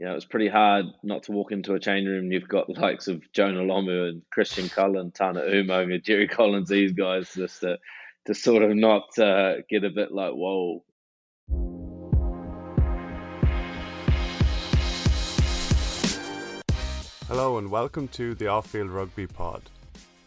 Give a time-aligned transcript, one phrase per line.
[0.00, 2.32] you know, it's pretty hard not to walk into a change room.
[2.32, 6.70] You've got the likes of Jonah Lomu and Christian Cullen, Tana Umaga, and Jerry Collins,
[6.70, 7.78] these guys just to,
[8.24, 10.82] to sort of not uh, get a bit like, whoa.
[17.28, 19.60] Hello and welcome to the Off Field Rugby Pod.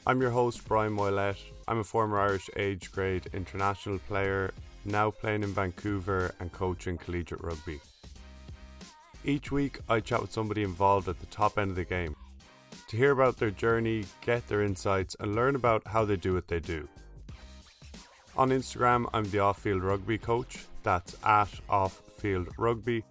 [0.05, 1.41] I'm your host, Brian Moylette.
[1.67, 4.51] I'm a former Irish age grade international player,
[4.85, 7.79] now playing in Vancouver and coaching collegiate rugby.
[9.25, 12.15] Each week, I chat with somebody involved at the top end of the game
[12.87, 16.47] to hear about their journey, get their insights, and learn about how they do what
[16.47, 16.87] they do.
[18.35, 20.65] On Instagram, I'm the Off Field Rugby Coach.
[20.81, 23.03] That's at Off Field Rugby.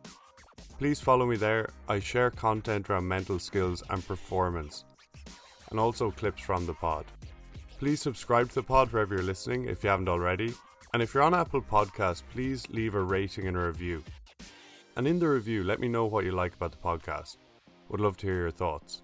[0.79, 1.71] Please follow me there.
[1.89, 4.85] I share content around mental skills and performance,
[5.71, 7.07] and also clips from the pod.
[7.79, 10.53] Please subscribe to the pod wherever you're listening if you haven't already.
[10.93, 14.05] And if you're on Apple Podcasts, please leave a rating and a review.
[14.95, 17.39] And in the review, let me know what you like about the podcast.
[17.89, 19.03] Would love to hear your thoughts.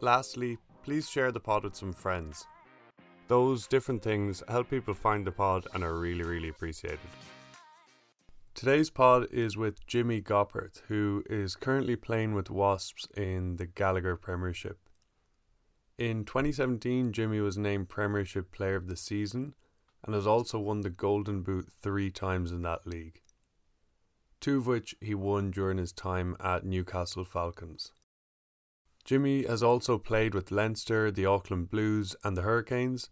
[0.00, 2.46] Lastly, please share the pod with some friends.
[3.26, 7.00] Those different things help people find the pod and are really, really appreciated.
[8.54, 14.14] Today's pod is with Jimmy Gopperth, who is currently playing with Wasps in the Gallagher
[14.14, 14.78] Premiership.
[15.98, 19.54] In 2017, Jimmy was named Premiership Player of the Season
[20.04, 23.21] and has also won the Golden Boot three times in that league
[24.42, 27.92] two of which he won during his time at Newcastle Falcons.
[29.04, 33.08] Jimmy has also played with Leinster, the Auckland Blues, and the Hurricanes.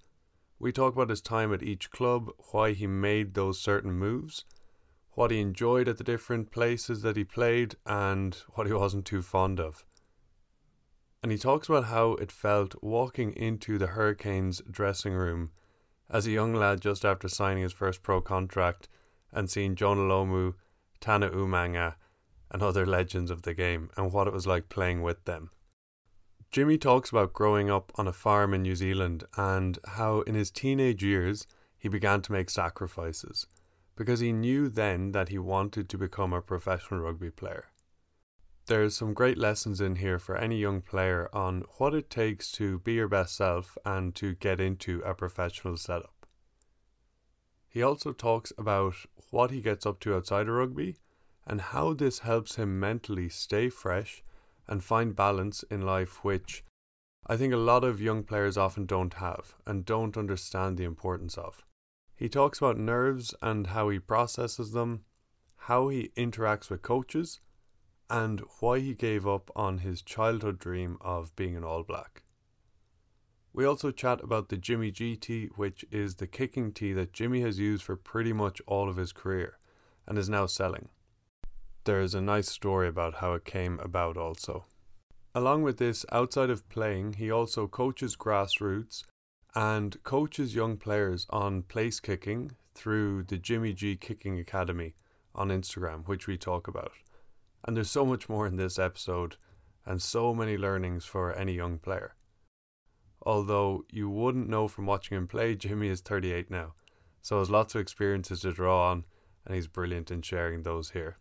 [0.59, 4.45] We talk about his time at each club, why he made those certain moves,
[5.13, 9.23] what he enjoyed at the different places that he played, and what he wasn't too
[9.23, 9.85] fond of.
[11.23, 15.53] And he talks about how it felt walking into the Hurricanes dressing room
[16.09, 18.89] as a young lad just after signing his first pro contract
[19.33, 20.55] and seeing Jonah Lomu
[21.01, 21.95] Tana Umaga,
[22.51, 25.51] and other legends of the game, and what it was like playing with them.
[26.51, 30.51] Jimmy talks about growing up on a farm in New Zealand and how in his
[30.51, 31.47] teenage years
[31.79, 33.47] he began to make sacrifices
[33.95, 37.67] because he knew then that he wanted to become a professional rugby player.
[38.67, 42.79] There's some great lessons in here for any young player on what it takes to
[42.81, 46.27] be your best self and to get into a professional setup.
[47.69, 48.95] He also talks about
[49.31, 50.97] what he gets up to outside of rugby
[51.47, 54.23] and how this helps him mentally stay fresh
[54.69, 56.65] and find balance in life, which
[57.27, 61.37] I think a lot of young players often don't have and don't understand the importance
[61.39, 61.65] of.
[62.17, 65.05] He talks about nerves and how he processes them,
[65.57, 67.41] how he interacts with coaches,
[68.09, 72.25] and why he gave up on his childhood dream of being an All Black.
[73.53, 77.41] We also chat about the Jimmy G tee, which is the kicking tee that Jimmy
[77.41, 79.59] has used for pretty much all of his career
[80.07, 80.89] and is now selling.
[81.85, 84.67] There is a nice story about how it came about also.
[85.35, 89.05] Along with this, outside of playing, he also coaches grassroots
[89.55, 94.95] and coaches young players on place kicking through the Jimmy G Kicking Academy
[95.35, 96.93] on Instagram, which we talk about.
[97.65, 99.37] And there's so much more in this episode
[99.85, 102.15] and so many learnings for any young player
[103.23, 106.75] although you wouldn't know from watching him play, Jimmy is 38 now,
[107.23, 109.05] so has lots of experiences to draw on,
[109.45, 111.17] and he's brilliant in sharing those here.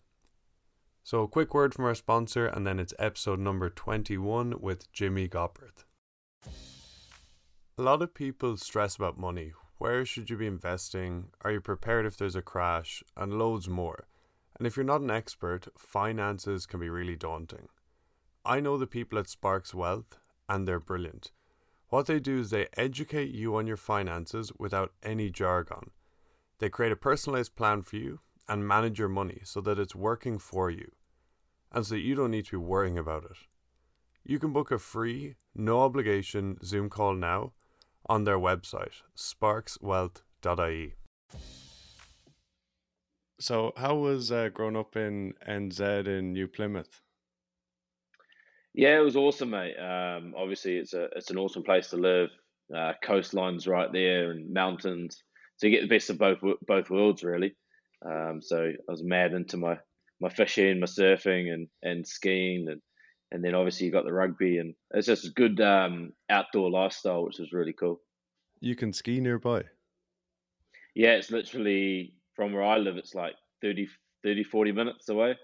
[1.03, 5.27] So, a quick word from our sponsor, and then it's episode number 21 with Jimmy
[5.27, 5.85] Gopperth.
[7.77, 9.53] A lot of people stress about money.
[9.77, 11.29] Where should you be investing?
[11.41, 13.01] Are you prepared if there's a crash?
[13.15, 14.07] And loads more.
[14.57, 17.69] And if you're not an expert, finances can be really daunting.
[18.45, 21.31] I know the people at Sparks Wealth, and they're brilliant.
[21.89, 25.91] What they do is they educate you on your finances without any jargon.
[26.59, 30.37] They create a personalized plan for you and manage your money so that it's working
[30.37, 30.91] for you
[31.71, 33.37] and so that you don't need to be worrying about it.
[34.23, 37.53] You can book a free, no obligation Zoom call now
[38.07, 40.93] on their website, sparkswealth.ie.
[43.41, 47.01] So, how was uh, growing up in NZ in New Plymouth?
[48.73, 49.75] Yeah, it was awesome, mate.
[49.77, 52.29] Um, obviously, it's a it's an awesome place to live.
[52.73, 55.23] Uh, coastlines right there and mountains,
[55.57, 56.37] so you get the best of both
[56.67, 57.55] both worlds, really.
[58.05, 59.79] Um, so I was mad into my
[60.21, 62.81] my fishing, my surfing, and and skiing, and
[63.31, 67.25] and then obviously you got the rugby, and it's just a good um, outdoor lifestyle,
[67.25, 68.01] which is really cool.
[68.59, 69.63] You can ski nearby.
[70.95, 72.97] Yeah, it's literally from where I live.
[72.97, 73.87] It's like 30,
[74.23, 75.35] 30 40 minutes away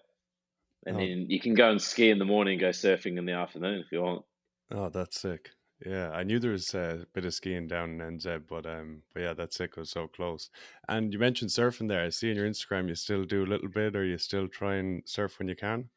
[0.86, 1.00] and oh.
[1.00, 3.92] then you can go and ski in the morning, go surfing in the afternoon if
[3.92, 4.24] you want.
[4.72, 5.50] Oh, that's sick.
[5.86, 9.22] Yeah, I knew there was a bit of skiing down in NZ, but um, but
[9.22, 9.72] yeah, that's sick.
[9.76, 10.50] It was so close.
[10.88, 12.06] And you mentioned surfing there.
[12.06, 14.76] I see on your Instagram you still do a little bit, or you still try
[14.76, 15.90] and surf when you can.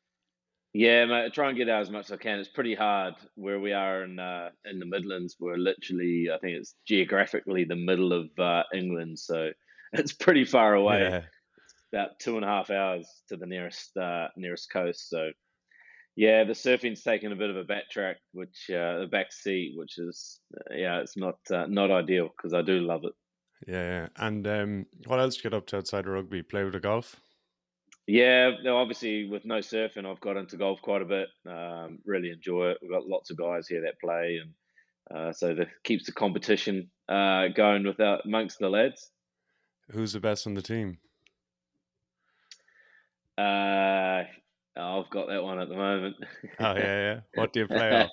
[0.74, 1.26] Yeah, mate.
[1.26, 2.38] I try and get out as much as I can.
[2.40, 5.36] It's pretty hard where we are in uh, in the Midlands.
[5.38, 9.50] We're literally, I think it's geographically the middle of uh, England, so
[9.92, 11.02] it's pretty far away.
[11.02, 11.22] Yeah.
[11.92, 15.08] About two and a half hours to the nearest uh, nearest coast.
[15.08, 15.30] So,
[16.16, 19.98] yeah, the surfing's taken a bit of a backtrack, which uh, the back seat, which
[19.98, 23.12] is uh, yeah, it's not uh, not ideal because I do love it.
[23.66, 24.08] Yeah, yeah.
[24.16, 26.42] And um, what else do you get up to outside of rugby?
[26.42, 27.16] Play with the golf?
[28.06, 31.28] Yeah, obviously with no surfing, I've got into golf quite a bit.
[31.46, 32.78] Um, really enjoy it.
[32.80, 34.52] We've got lots of guys here that play, and
[35.14, 39.10] uh, so that keeps the competition uh, going without amongst the lads.
[39.90, 40.98] Who's the best on the team?
[43.38, 44.24] Uh,
[44.76, 46.16] I've got that one at the moment.
[46.60, 47.20] oh yeah, yeah.
[47.34, 48.10] What do you play off?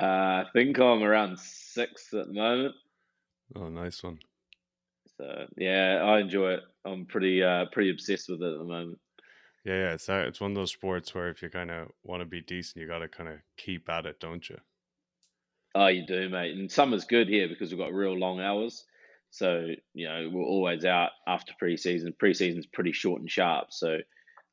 [0.00, 2.74] Uh, I think I'm around six at the moment.
[3.56, 4.18] Oh, nice one.
[5.18, 6.60] So yeah, I enjoy it.
[6.84, 8.98] I'm pretty uh pretty obsessed with it at the moment.
[9.64, 9.92] Yeah, yeah.
[9.92, 12.40] It's uh, it's one of those sports where if you kind of want to be
[12.40, 14.58] decent, you got to kind of keep at it, don't you?
[15.74, 16.56] Oh, you do, mate.
[16.56, 18.84] And summer's good here because we've got real long hours.
[19.32, 22.14] So you know we're always out after preseason.
[22.22, 23.98] Preseason's pretty short and sharp, so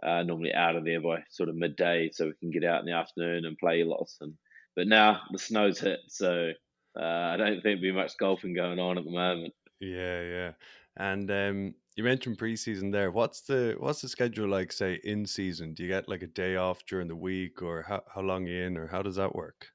[0.02, 2.86] uh, normally out of there by sort of midday, so we can get out in
[2.86, 4.18] the afternoon and play lots.
[4.22, 4.34] And
[4.78, 6.52] but now the snow's hit, so
[6.98, 9.54] uh, I don't think there'll be much golfing going on at the moment.
[9.82, 10.52] Yeah, yeah.
[10.96, 13.12] And um, you mentioned preseason there.
[13.12, 14.72] What's the what's the schedule like?
[14.72, 18.04] Say in season, do you get like a day off during the week, or how
[18.14, 19.68] how long in, or how does that work?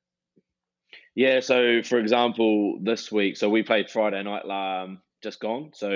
[1.14, 1.40] Yeah.
[1.40, 5.70] So, for example, this week, so we played Friday night, um, just gone.
[5.74, 5.90] So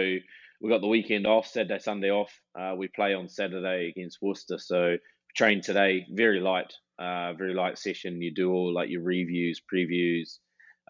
[0.61, 2.33] we got the weekend off, Saturday, Sunday off.
[2.59, 4.59] Uh, we play on Saturday against Worcester.
[4.59, 4.97] So
[5.37, 8.23] train today, very light, uh, very light session.
[8.23, 10.39] You do all like your reviews, previews,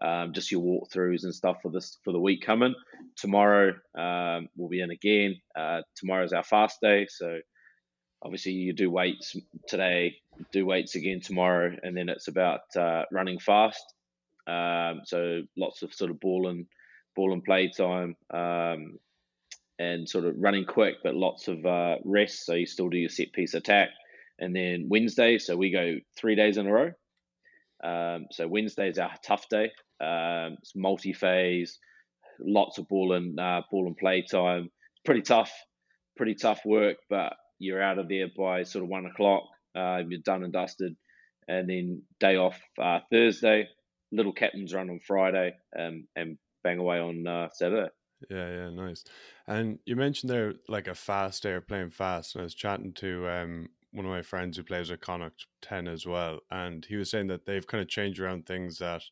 [0.00, 2.74] um, just your walkthroughs and stuff for this for the week coming.
[3.16, 5.40] Tomorrow um, we'll be in again.
[5.56, 7.40] Uh, tomorrow's our fast day, so
[8.22, 9.36] obviously you do weights
[9.66, 10.16] today,
[10.52, 13.82] do weights again tomorrow, and then it's about uh, running fast.
[14.48, 16.66] Um, so lots of sort of ball and
[17.14, 18.98] ball and play time, um,
[19.78, 22.46] and sort of running quick, but lots of uh, rest.
[22.46, 23.90] So you still do your set piece attack,
[24.38, 25.38] and then Wednesday.
[25.38, 26.90] So we go three days in a row.
[27.84, 29.70] Um, so Wednesday is our tough day.
[30.00, 31.78] Um, it's multi-phase,
[32.40, 34.70] lots of ball and uh, ball and play time.
[35.04, 35.52] Pretty tough,
[36.16, 39.42] pretty tough work, but you're out of there by sort of one o'clock.
[39.76, 40.96] Uh, you're done and dusted,
[41.46, 43.68] and then day off uh, Thursday.
[44.12, 47.90] Little captain's run on Friday, um, and bang away on uh, Saturday.
[48.30, 49.04] Yeah, yeah, nice.
[49.46, 52.34] And you mentioned there like a fast or playing fast.
[52.34, 55.86] And I was chatting to um, one of my friends who plays with Connacht 10
[55.86, 56.40] as well.
[56.50, 59.02] And he was saying that they've kind of changed around things that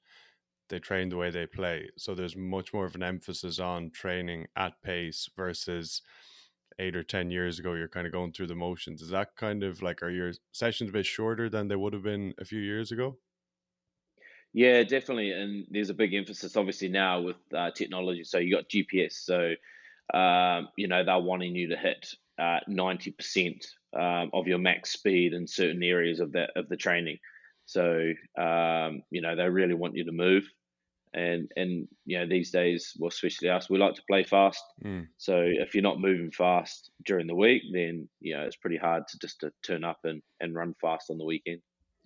[0.68, 1.88] they train the way they play.
[1.96, 6.02] So there's much more of an emphasis on training at pace versus
[6.78, 9.00] eight or 10 years ago, you're kind of going through the motions.
[9.00, 12.02] Is that kind of like, are your sessions a bit shorter than they would have
[12.02, 13.16] been a few years ago?
[14.56, 15.32] Yeah, definitely.
[15.32, 18.24] And there's a big emphasis, obviously, now with uh, technology.
[18.24, 19.12] So you got GPS.
[19.12, 19.52] So,
[20.18, 25.34] um, you know, they're wanting you to hit uh, 90% um, of your max speed
[25.34, 27.18] in certain areas of that of the training.
[27.66, 30.48] So um, you know they really want you to move,
[31.12, 34.64] and and you know these days, well, especially us, we like to play fast.
[34.82, 35.08] Mm.
[35.18, 39.06] So if you're not moving fast during the week, then you know it's pretty hard
[39.08, 41.60] to just to turn up and, and run fast on the weekend.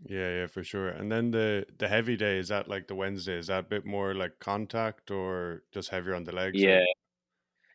[0.08, 0.88] Yeah, yeah, for sure.
[0.88, 3.38] And then the the heavy day is that like the Wednesday?
[3.38, 6.58] Is that a bit more like contact or just heavier on the legs?
[6.58, 6.86] Yeah, or?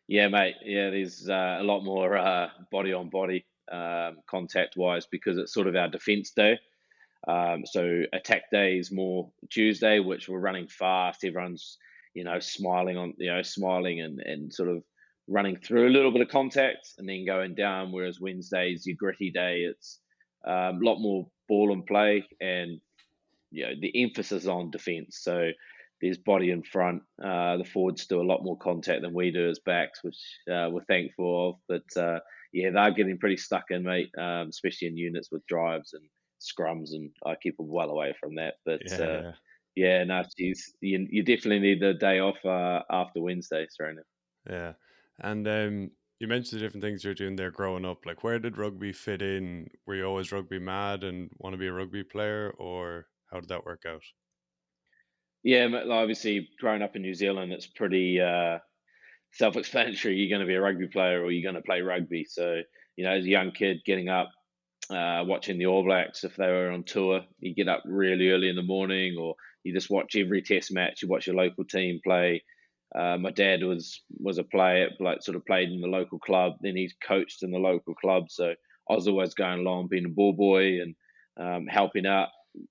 [0.08, 0.56] yeah, mate.
[0.64, 5.54] Yeah, there's uh, a lot more uh, body on body um, contact wise because it's
[5.54, 6.58] sort of our defense day.
[7.28, 11.24] Um, so attack day is more Tuesday, which we're running fast.
[11.24, 11.78] Everyone's
[12.14, 14.82] you know smiling on you know smiling and and sort of
[15.28, 17.92] running through a little bit of contact and then going down.
[17.92, 19.60] Whereas Wednesday is your gritty day.
[19.60, 20.00] It's
[20.46, 22.80] um, a lot more ball and play and
[23.50, 25.18] you know the emphasis on defense.
[25.22, 25.50] So
[26.00, 27.02] there's body in front.
[27.22, 30.18] Uh, the forwards do a lot more contact than we do as backs, which
[30.50, 31.56] uh, we're thankful of.
[31.68, 32.20] But uh,
[32.52, 36.04] yeah, they're getting pretty stuck in, mate, um, especially in units with drives and
[36.40, 38.54] scrums, and I keep them well away from that.
[38.64, 39.32] But yeah, uh,
[39.74, 44.02] yeah no, geez, you, you definitely need the day off uh, after Wednesday, Serena.
[44.48, 44.72] Yeah,
[45.20, 48.06] and um, you mentioned the different things you're doing there growing up.
[48.06, 49.68] Like, where did rugby fit in?
[49.86, 53.50] Were you always rugby mad and want to be a rugby player, or how did
[53.50, 54.02] that work out?
[55.42, 58.58] Yeah, obviously, growing up in New Zealand, it's pretty uh,
[59.32, 60.14] self-explanatory.
[60.16, 62.24] You're going to be a rugby player, or you're going to play rugby.
[62.24, 62.62] So,
[62.96, 64.30] you know, as a young kid, getting up,
[64.90, 67.22] uh, watching the All Blacks if they were on tour.
[67.40, 71.02] You get up really early in the morning, or you just watch every Test match.
[71.02, 72.44] You watch your local team play.
[72.94, 76.54] Uh, my dad was was a player, like sort of played in the local club.
[76.60, 78.54] Then he's coached in the local club, so
[78.88, 80.94] I was always going along, being a ball boy, and
[81.38, 82.28] um, helping out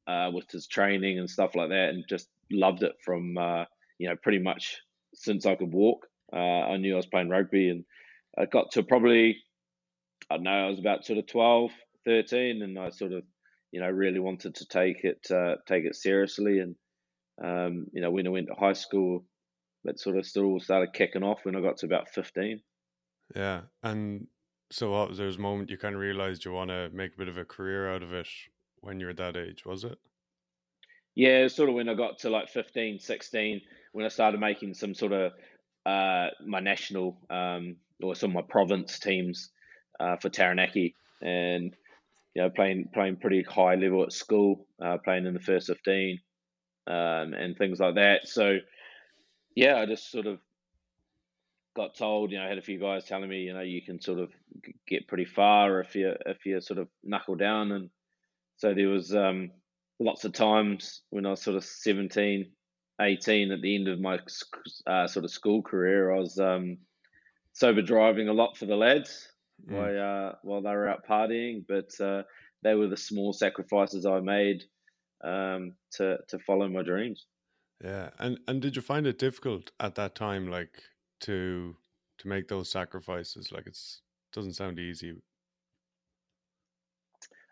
[0.08, 3.66] uh, with his training and stuff like that, and just loved it from uh,
[3.98, 4.78] you know pretty much
[5.14, 6.08] since I could walk.
[6.34, 7.84] Uh, I knew I was playing rugby, and
[8.38, 9.38] I got to probably
[10.30, 11.72] I don't know I was about sort of 12,
[12.06, 13.24] 13, and I sort of
[13.72, 16.76] you know really wanted to take it uh, take it seriously, and
[17.44, 19.26] um, you know when I went to high school,
[19.86, 22.62] that sort of still started kicking off when I got to about fifteen.
[23.36, 24.28] Yeah, and
[24.72, 27.14] so what was there was a moment you kind of realized you want to make
[27.14, 28.28] a bit of a career out of it
[28.82, 29.98] when you were that age, was it?
[31.16, 33.62] Yeah, sort of when I got to like 15, 16,
[33.94, 35.32] when I started making some sort of
[35.86, 39.52] uh, my national um, or some of my province teams
[40.00, 41.74] uh, for Taranaki, and
[42.34, 46.20] you know playing playing pretty high level at school, uh, playing in the first fifteen,
[46.88, 48.28] um, and things like that.
[48.28, 48.58] So
[49.56, 50.40] yeah, I just sort of
[51.76, 54.02] got told, you know, I had a few guys telling me, you know, you can
[54.02, 54.32] sort of
[54.88, 57.90] get pretty far if you if you sort of knuckle down, and
[58.58, 59.52] so there was um,
[60.00, 62.52] lots of times when I was sort of 17,
[63.02, 64.20] 18 at the end of my
[64.88, 66.78] uh, sort of school career, I was um,
[67.54, 69.30] sober driving a lot for the lads
[69.70, 69.76] mm.
[69.76, 72.24] while uh, while they were out partying, but uh,
[72.62, 74.64] they were the small sacrifices I made
[75.24, 77.26] um, to to follow my dreams.
[77.84, 80.82] Yeah, and and did you find it difficult at that time, like
[81.22, 81.76] to
[82.20, 83.52] to make those sacrifices?
[83.52, 84.02] Like it's
[84.32, 85.22] doesn't sound easy.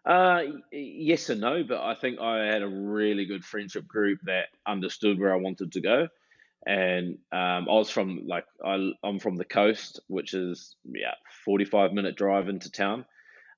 [0.06, 4.48] Uh, yes and no, but I think I had a really good friendship group that
[4.68, 6.08] understood where I wanted to go,
[6.66, 11.16] and um, I was from like I, I'm from the coast, which is yeah,
[11.46, 13.06] 45 minute drive into town.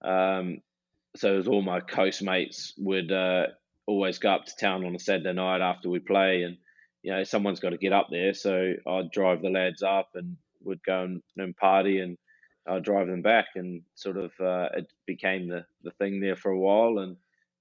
[0.04, 0.62] Um,
[1.16, 3.48] so as all my coast mates would uh,
[3.88, 6.58] always go up to town on a Saturday night after we play, and
[7.04, 8.34] you know someone's got to get up there.
[8.34, 12.18] So I'd drive the lads up and we'd go and, and party, and
[12.68, 16.51] I'd drive them back, and sort of uh, it became the the thing there for
[16.51, 17.18] a while, and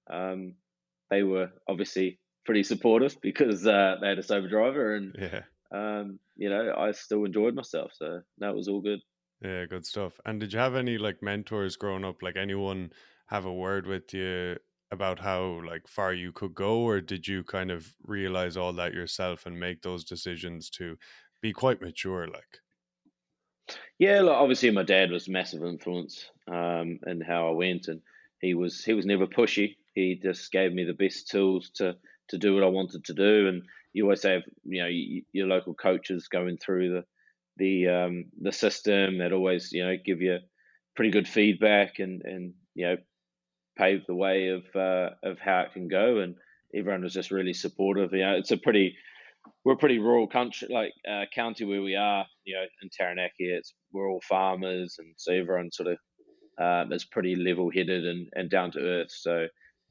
[0.09, 0.55] um,
[1.09, 5.41] they were obviously pretty supportive because uh, they had a sober driver, and yeah.
[5.71, 8.99] um, you know I still enjoyed myself, so that was all good.
[9.41, 10.13] Yeah, good stuff.
[10.25, 12.23] And did you have any like mentors growing up?
[12.23, 12.91] Like anyone
[13.27, 14.55] have a word with you
[14.91, 18.93] about how like far you could go or did you kind of realize all that
[18.93, 20.97] yourself and make those decisions to
[21.41, 22.59] be quite mature like?
[23.99, 28.01] Yeah obviously my dad was massive influence um in how i went and
[28.41, 29.77] he was he was never pushy.
[29.93, 31.97] He just gave me the best tools to
[32.29, 33.63] to do what i wanted to do and
[33.93, 34.89] you always have you know
[35.31, 37.05] your local coaches going through the
[37.57, 40.39] the um the system that always you know give you
[40.95, 42.97] pretty good feedback and and you know
[43.77, 46.35] paved the way of uh, of how it can go, and
[46.75, 48.13] everyone was just really supportive.
[48.13, 48.95] You know, it's a pretty
[49.63, 52.25] we're a pretty rural country, like uh, county where we are.
[52.45, 55.97] You know, in Taranaki, it's we're all farmers, and so everyone sort of
[56.57, 59.11] um, is pretty level headed and, and down to earth.
[59.11, 59.47] So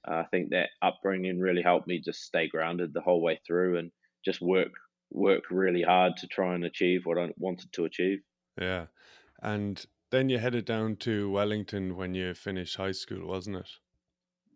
[0.09, 3.79] uh, I think that upbringing really helped me just stay grounded the whole way through
[3.79, 3.91] and
[4.25, 4.73] just work
[5.11, 8.21] work really hard to try and achieve what I wanted to achieve.
[8.61, 8.87] Yeah,
[9.43, 13.69] and then you headed down to Wellington when you finished high school, wasn't it?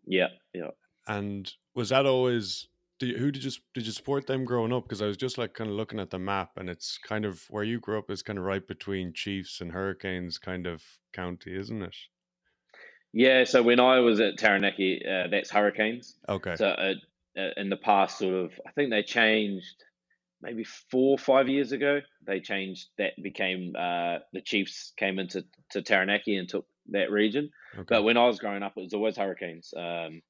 [0.05, 0.71] Yeah, yeah.
[1.07, 2.67] And was that always
[3.01, 4.83] you, who did you did you support them growing up?
[4.83, 7.43] Because I was just like kind of looking at the map, and it's kind of
[7.49, 11.55] where you grew up is kind of right between Chiefs and Hurricanes, kind of county,
[11.55, 11.95] isn't it?
[13.13, 13.43] Yeah.
[13.43, 16.15] So when I was at Taranaki, uh, that's Hurricanes.
[16.27, 16.55] Okay.
[16.55, 16.93] So uh,
[17.37, 19.83] uh, in the past, sort of, I think they changed
[20.41, 25.45] maybe four or five years ago, they changed that became uh, the Chiefs came into
[25.71, 27.49] to Taranaki and took that region.
[27.75, 27.85] Okay.
[27.89, 29.73] But when I was growing up, it was always Hurricanes.
[29.75, 30.21] Um,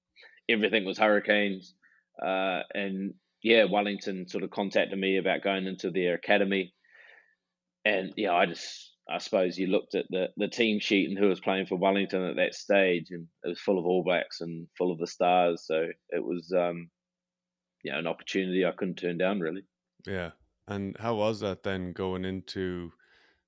[0.50, 1.74] everything was Hurricanes,
[2.22, 3.14] uh, and
[3.44, 6.74] yeah, Wellington sort of contacted me about going into their academy,
[7.86, 11.30] and yeah, I just I suppose you looked at the the team sheet and who
[11.30, 14.68] was playing for Wellington at that stage, and it was full of All Blacks and
[14.78, 15.64] full of the stars.
[15.66, 16.90] So it was um,
[17.84, 19.64] yeah, an opportunity I couldn't turn down really.
[20.06, 20.32] Yeah.
[20.68, 22.92] And how was that then going into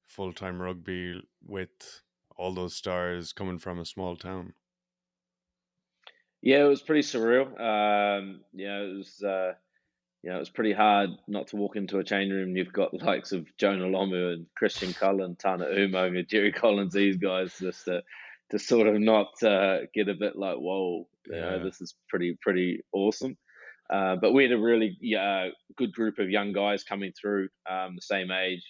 [0.05, 2.01] full time rugby with
[2.35, 4.53] all those stars coming from a small town?
[6.41, 7.47] Yeah, it was pretty surreal.
[7.59, 9.53] Um, you know, it was uh,
[10.23, 12.55] you know, it was pretty hard not to walk into a change room.
[12.55, 16.93] You've got the likes of Jonah Lomu and Christian Cullen, Tana Umaga, and Jerry Collins,
[16.93, 18.03] these guys just to,
[18.51, 21.41] to sort of not uh, get a bit like, whoa, you yeah.
[21.41, 23.37] know, this is pretty pretty awesome.
[23.91, 27.95] Uh, but we had a really uh, good group of young guys coming through, um,
[27.95, 28.63] the same age,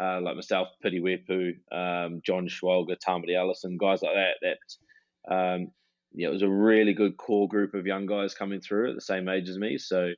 [0.00, 4.36] uh, like myself, Piri Weepu, um, John Schwalger, Tamati Ellison, guys like that.
[4.42, 5.72] That um,
[6.12, 9.00] yeah, it was a really good core group of young guys coming through at the
[9.00, 9.78] same age as me.
[9.78, 10.12] So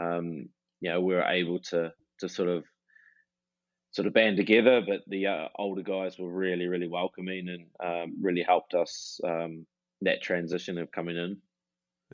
[0.00, 0.48] um,
[0.80, 2.64] you know, we were able to to sort of
[3.90, 4.82] sort of band together.
[4.86, 9.66] But the uh, older guys were really really welcoming and um, really helped us um,
[10.02, 11.38] that transition of coming in.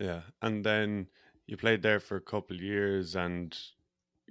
[0.01, 1.09] Yeah, and then
[1.53, 3.55] you played there for a couple of years, and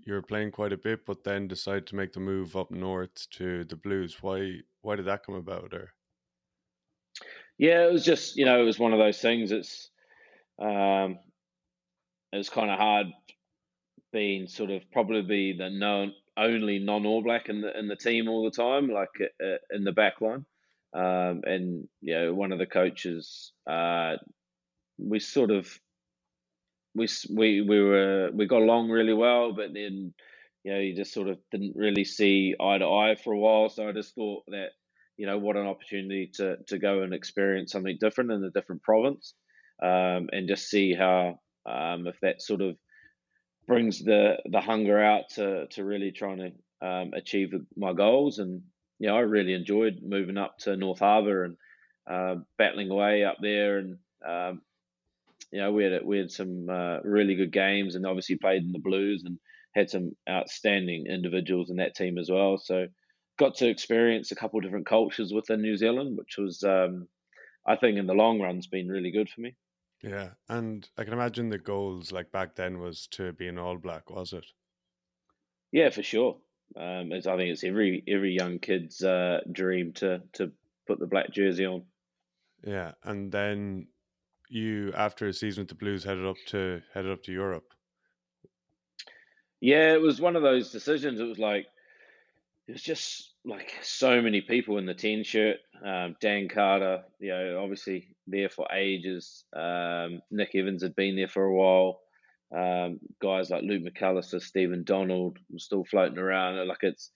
[0.07, 3.29] you were playing quite a bit, but then decided to make the move up north
[3.29, 4.17] to the Blues.
[4.21, 4.55] Why?
[4.81, 5.71] Why did that come about?
[5.71, 5.93] Or
[7.59, 9.51] yeah, it was just you know it was one of those things.
[9.51, 9.91] It's
[10.59, 11.19] um,
[12.33, 13.05] it was kind of hard
[14.11, 18.29] being sort of probably the known only non All Black in the in the team
[18.29, 20.43] all the time, like uh, uh, in the back line.
[20.91, 24.15] Um, and you know, one of the coaches, uh,
[24.97, 25.79] we sort of
[26.95, 30.13] we we we were we got along really well, but then
[30.63, 33.69] you know you just sort of didn't really see eye to eye for a while.
[33.69, 34.69] So I just thought that
[35.17, 38.83] you know what an opportunity to to go and experience something different in a different
[38.83, 39.33] province,
[39.81, 42.75] um, and just see how um, if that sort of
[43.67, 48.39] brings the the hunger out to to really trying to um, achieve my goals.
[48.39, 48.61] And
[48.99, 51.57] you know, I really enjoyed moving up to North Harbour and
[52.09, 53.77] uh, battling away up there.
[53.77, 54.61] And um,
[55.51, 58.71] you know, we had we had some uh, really good games, and obviously played in
[58.71, 59.37] the Blues and
[59.73, 62.57] had some outstanding individuals in that team as well.
[62.57, 62.87] So
[63.37, 67.07] got to experience a couple of different cultures within New Zealand, which was um,
[67.65, 69.55] I think in the long run has been really good for me.
[70.03, 73.77] Yeah, and I can imagine the goals like back then was to be an All
[73.77, 74.45] Black, was it?
[75.71, 76.37] Yeah, for sure.
[76.75, 80.51] Um, I think it's every every young kid's uh, dream to to
[80.87, 81.83] put the black jersey on.
[82.63, 83.87] Yeah, and then
[84.51, 87.73] you, after a season with the Blues, headed up to headed up to Europe.
[89.59, 91.19] Yeah, it was one of those decisions.
[91.19, 91.67] It was like
[92.67, 95.57] it was just like so many people in the ten shirt.
[95.83, 99.43] Um, Dan Carter, you know, obviously there for ages.
[99.55, 102.01] Um, Nick Evans had been there for a while.
[102.55, 106.67] Um, guys like Luke McAlister, Stephen Donald were still floating around.
[106.67, 107.11] Like it's,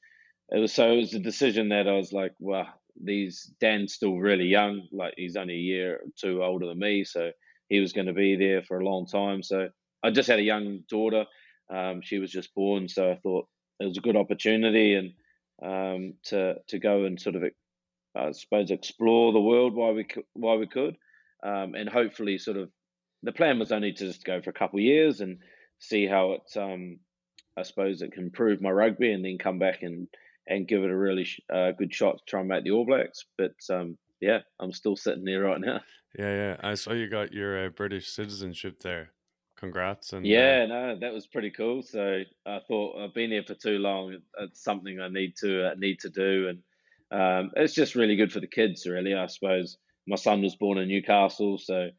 [0.50, 2.68] it was so it was a decision that I was like, well,
[3.02, 4.88] these Dan's still really young.
[4.92, 7.32] Like he's only a year or two older than me, so
[7.70, 9.44] he was going to be there for a long time.
[9.44, 9.70] So
[10.04, 11.26] I just had a young daughter.
[11.74, 13.48] Um, she was just born, so I thought
[13.80, 15.14] it was a good opportunity and
[15.64, 17.44] um, to to go and sort of
[18.16, 20.96] I suppose explore the world while we while we could,
[21.44, 22.70] um, and hopefully sort of
[23.24, 25.40] the plan was only to just go for a couple of years and
[25.80, 27.00] see how it um,
[27.58, 30.08] I suppose it can improve my rugby and then come back and
[30.48, 33.26] and give it a really uh, good shot to try and make the All Blacks.
[33.38, 35.82] But um, yeah, I'm still sitting there right now.
[36.18, 36.58] Yeah, yeah.
[36.64, 39.12] I saw you got your uh, British citizenship there.
[39.60, 40.14] Congrats!
[40.14, 41.82] And yeah, uh, no, that was pretty cool.
[41.84, 44.18] So I thought I've been here for too long.
[44.40, 46.60] It's something I need to uh, need to do, and
[47.12, 49.14] um, it's just really good for the kids, really.
[49.14, 49.78] I suppose
[50.08, 51.90] my son was born in Newcastle, so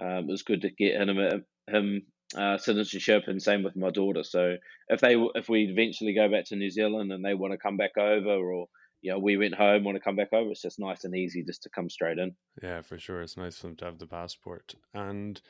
[0.00, 2.02] um, it was good to get him him
[2.36, 4.22] uh, citizenship, and same with my daughter.
[4.22, 4.56] So
[4.88, 7.76] if they if we eventually go back to New Zealand and they want to come
[7.76, 8.66] back over, or
[9.02, 11.42] you know we went home want to come back over, it's just nice and easy
[11.42, 12.34] just to come straight in.
[12.62, 15.40] Yeah, for sure, it's nice for them to have the passport and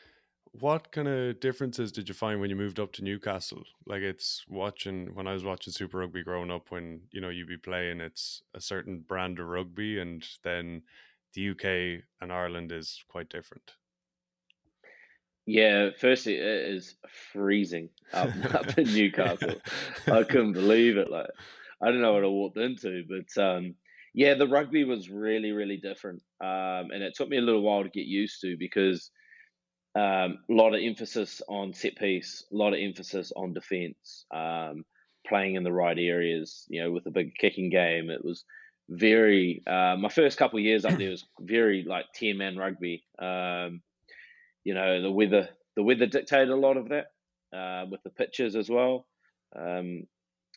[0.53, 3.63] what kind of differences did you find when you moved up to Newcastle?
[3.87, 7.49] Like it's watching when I was watching Super Rugby growing up, when you know you'd
[7.49, 10.83] be playing, it's a certain brand of rugby, and then
[11.35, 13.73] the UK and Ireland is quite different.
[15.51, 16.95] Yeah, firstly, it is
[17.33, 19.57] freezing up, up in Newcastle.
[20.07, 21.11] I couldn't believe it.
[21.11, 21.27] Like
[21.83, 23.75] I don't know what I walked into, but um,
[24.15, 27.83] yeah, the rugby was really, really different, um, and it took me a little while
[27.83, 29.11] to get used to because
[29.97, 34.85] um, a lot of emphasis on set piece, a lot of emphasis on defense, um,
[35.27, 36.65] playing in the right areas.
[36.69, 38.45] You know, with a big kicking game, it was
[38.89, 39.65] very.
[39.67, 43.03] Uh, my first couple of years up there was very like ten man rugby.
[43.19, 43.83] Um,
[44.71, 47.07] you know, the weather the weather dictated a lot of that
[47.53, 49.05] uh, with the pitches as well.
[49.59, 50.05] Um,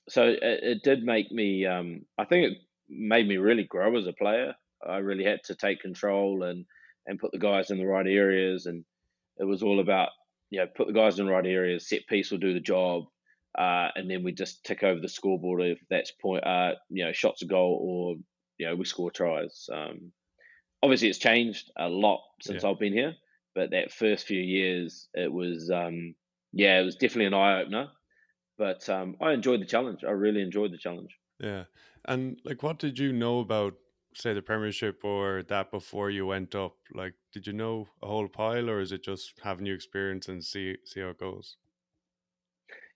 [0.08, 1.65] so it, it, did make me.
[1.65, 4.54] Um, I think it made me really grow as a player.
[4.88, 6.65] I really had to take control and
[7.08, 8.86] and put the guys in the right areas and
[9.38, 10.10] it was all about
[10.52, 11.89] you know put the guys in the right areas.
[11.89, 13.06] Set piece will do the job,
[13.58, 17.13] uh, and then we just tick over the scoreboard if that's point uh, you know
[17.13, 18.15] shots a goal or
[18.60, 19.67] you know we score tries.
[19.73, 20.12] Um,
[20.84, 22.69] obviously, it's changed a lot since yeah.
[22.69, 23.15] I've been here,
[23.56, 26.16] but that first few years it was um,
[26.52, 27.88] yeah it was definitely an eye opener.
[28.58, 30.04] But um, I enjoyed the challenge.
[30.04, 31.18] I really enjoyed the challenge.
[31.39, 31.63] Yeah,
[32.06, 33.74] and like, what did you know about
[34.16, 36.76] say the Premiership or that before you went up?
[36.94, 40.44] Like, did you know a whole pile, or is it just have new experience and
[40.44, 41.58] see see how it goes?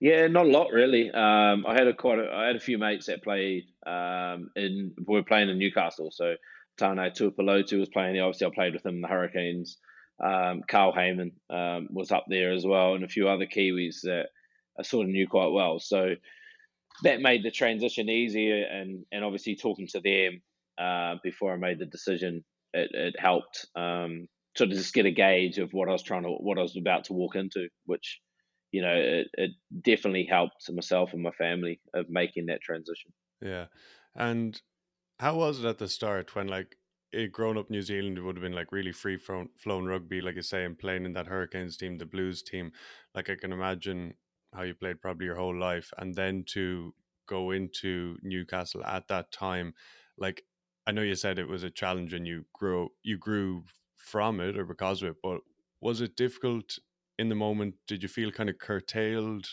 [0.00, 1.10] Yeah, not a lot really.
[1.10, 4.94] Um, I had a quite a, I had a few mates that played um, in
[5.06, 6.10] were playing in Newcastle.
[6.12, 6.36] So
[6.76, 8.18] Tane Tuipulotu was playing.
[8.20, 9.78] Obviously, I played with him in the Hurricanes.
[10.22, 14.26] Um, Carl Hayman um, was up there as well, and a few other Kiwis that
[14.78, 15.78] I sort of knew quite well.
[15.78, 16.14] So
[17.02, 20.42] that made the transition easier, and and obviously talking to them
[20.78, 22.44] uh, before I made the decision.
[22.74, 26.24] It, it helped um, sort of just get a gauge of what I was trying
[26.24, 28.20] to what I was about to walk into, which
[28.72, 29.50] you know it, it
[29.82, 33.12] definitely helped myself and my family of making that transition.
[33.40, 33.66] Yeah,
[34.16, 34.60] and
[35.20, 36.76] how was it at the start when like
[37.32, 40.42] grown up New Zealand, it would have been like really free flowing rugby, like you
[40.42, 42.72] say, and playing in that Hurricanes team, the Blues team.
[43.14, 44.14] Like I can imagine
[44.54, 46.94] how you played probably your whole life, and then to
[47.26, 49.74] go into Newcastle at that time,
[50.16, 50.44] like
[50.86, 53.64] I know you said it was a challenge and you grew you grew
[53.96, 55.40] from it or because of it, but
[55.80, 56.78] was it difficult
[57.18, 57.76] in the moment?
[57.86, 59.48] Did you feel kind of curtailed?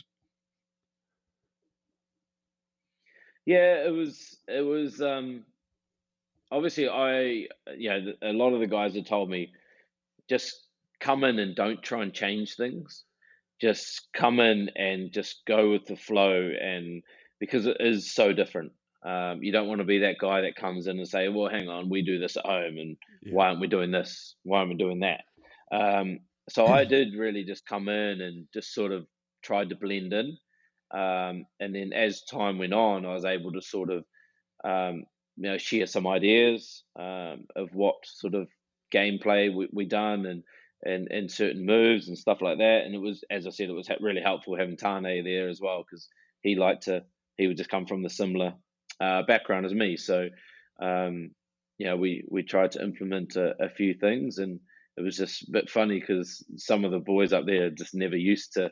[3.46, 4.40] Yeah, it was.
[4.48, 5.02] It was.
[5.02, 5.46] Um,
[6.52, 9.52] obviously, I yeah, a lot of the guys have told me
[10.30, 10.66] just
[11.00, 13.04] come in and don't try and change things.
[13.62, 17.04] Just come in and just go with the flow, and
[17.40, 18.72] because it is so different.
[19.06, 21.70] Um, you don't want to be that guy that comes in and say, "Well, hang
[21.70, 23.34] on, we do this at home, and yeah.
[23.34, 24.36] why aren't we doing this?
[24.44, 25.22] Why aren't we doing that?"
[25.72, 29.06] Um, so I did really just come in and just sort of
[29.44, 30.38] tried to blend in,
[30.92, 34.06] um, and then as time went on, I was able to sort of
[34.64, 35.06] um,
[35.38, 38.48] you know share some ideas um, of what sort of
[38.94, 40.44] gameplay we, we done and
[40.84, 42.84] and and certain moves and stuff like that.
[42.86, 45.84] And it was, as I said, it was really helpful having Tane there as well
[45.84, 46.08] because
[46.42, 47.04] he liked to
[47.38, 48.54] he would just come from the similar
[49.00, 49.98] uh, background as me.
[49.98, 50.30] So,
[50.82, 51.32] um,
[51.78, 54.60] you know, we, we tried to implement a, a, few things and
[54.98, 58.16] it was just a bit funny because some of the boys up there just never
[58.16, 58.72] used to,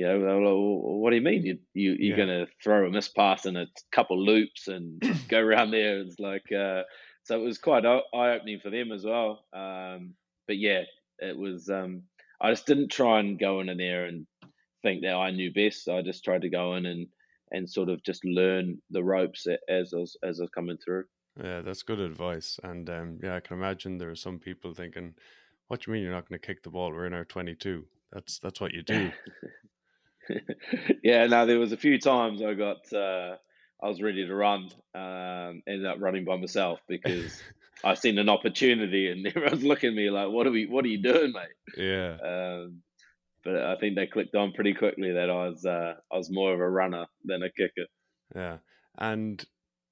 [0.00, 1.44] you know, like, well, what do you mean?
[1.44, 2.24] You, you, you're yeah.
[2.24, 6.00] going to throw a miss pass in a couple loops and go around there.
[6.00, 6.84] It's like, uh,
[7.24, 9.44] so it was quite eye opening for them as well.
[9.52, 10.14] Um,
[10.46, 10.84] but yeah,
[11.18, 12.04] it was, um,
[12.40, 14.26] I just didn't try and go in there and
[14.82, 15.86] think that I knew best.
[15.86, 17.06] I just tried to go in and,
[17.50, 21.04] and sort of just learn the ropes as I was as I was coming through.
[21.42, 22.58] Yeah, that's good advice.
[22.62, 25.14] And um, yeah, I can imagine there are some people thinking,
[25.66, 26.90] "What do you mean you're not going to kick the ball?
[26.90, 27.84] We're in our 22.
[28.12, 29.10] That's that's what you do."
[31.02, 33.36] yeah, now there was a few times I got uh,
[33.82, 37.42] I was ready to run, um, ended up running by myself because
[37.84, 40.66] I seen an opportunity and everyone's looking at me like, "What are we?
[40.66, 42.16] What are you doing, mate?" Yeah.
[42.22, 42.82] Um,
[43.42, 46.52] but I think they clicked on pretty quickly that I was uh, I was more
[46.52, 47.86] of a runner than a kicker.
[48.34, 48.58] Yeah,
[48.98, 49.44] and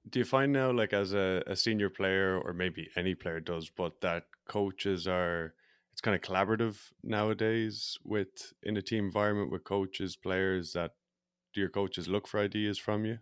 [0.09, 3.69] do you find now, like as a, a senior player, or maybe any player does,
[3.69, 5.53] but that coaches are
[5.99, 10.71] it's kind of collaborative nowadays with in a team environment with coaches, players.
[10.71, 10.91] That
[11.53, 13.17] do your coaches look for ideas from you?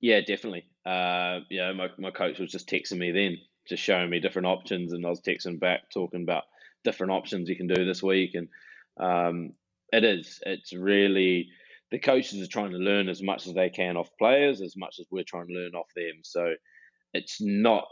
[0.00, 0.64] Yeah, definitely.
[0.84, 4.92] Uh, yeah, my my coach was just texting me then, just showing me different options,
[4.92, 6.42] and I was texting back talking about
[6.82, 8.48] different options you can do this week and
[8.98, 9.52] um,
[9.92, 10.40] it is.
[10.44, 11.46] It's really
[11.92, 14.96] the coaches are trying to learn as much as they can off players, as much
[14.98, 16.22] as we're trying to learn off them.
[16.24, 16.54] So
[17.14, 17.84] it's not,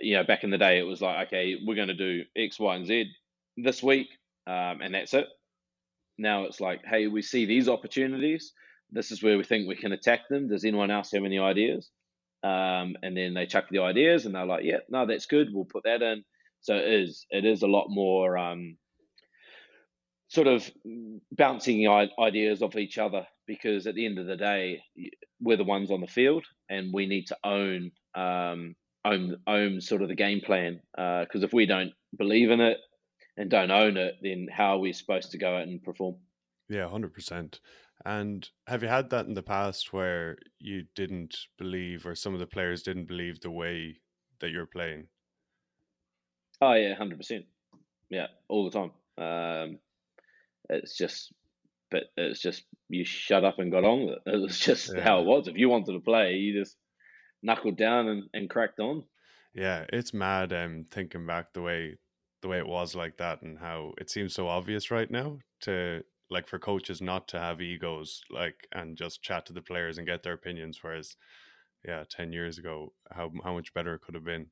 [0.00, 2.58] you know, back in the day it was like, okay, we're going to do X,
[2.58, 3.10] Y, and Z
[3.56, 4.08] this week,
[4.46, 5.26] um, and that's it.
[6.18, 8.52] Now it's like, hey, we see these opportunities.
[8.90, 10.48] This is where we think we can attack them.
[10.48, 11.90] Does anyone else have any ideas?
[12.42, 15.48] Um, and then they chuck the ideas, and they're like, yeah, no, that's good.
[15.52, 16.24] We'll put that in.
[16.62, 17.26] So it is.
[17.30, 18.36] It is a lot more.
[18.36, 18.76] Um,
[20.30, 20.70] sort of
[21.32, 21.88] bouncing
[22.20, 24.80] ideas off each other because at the end of the day,
[25.40, 30.02] we're the ones on the field and we need to own um, own own sort
[30.02, 30.80] of the game plan.
[30.92, 32.78] Because uh, if we don't believe in it
[33.36, 36.16] and don't own it, then how are we supposed to go out and perform?
[36.68, 37.60] Yeah, hundred percent.
[38.04, 42.40] And have you had that in the past where you didn't believe, or some of
[42.40, 43.96] the players didn't believe the way
[44.40, 45.08] that you're playing?
[46.62, 47.44] Oh yeah, hundred percent.
[48.08, 48.90] Yeah, all the time.
[49.18, 49.78] Um,
[50.70, 51.32] it's just,
[51.90, 54.22] but it's just you shut up and got on with it.
[54.34, 55.02] It was just yeah.
[55.02, 55.48] how it was.
[55.48, 56.76] If you wanted to play, you just
[57.42, 59.04] knuckled down and, and cracked on.
[59.54, 60.52] Yeah, it's mad.
[60.52, 61.96] Um, thinking back the way
[62.42, 66.02] the way it was like that, and how it seems so obvious right now to
[66.30, 70.06] like for coaches not to have egos, like and just chat to the players and
[70.06, 70.78] get their opinions.
[70.80, 71.16] Whereas,
[71.84, 74.46] yeah, ten years ago, how how much better it could have been.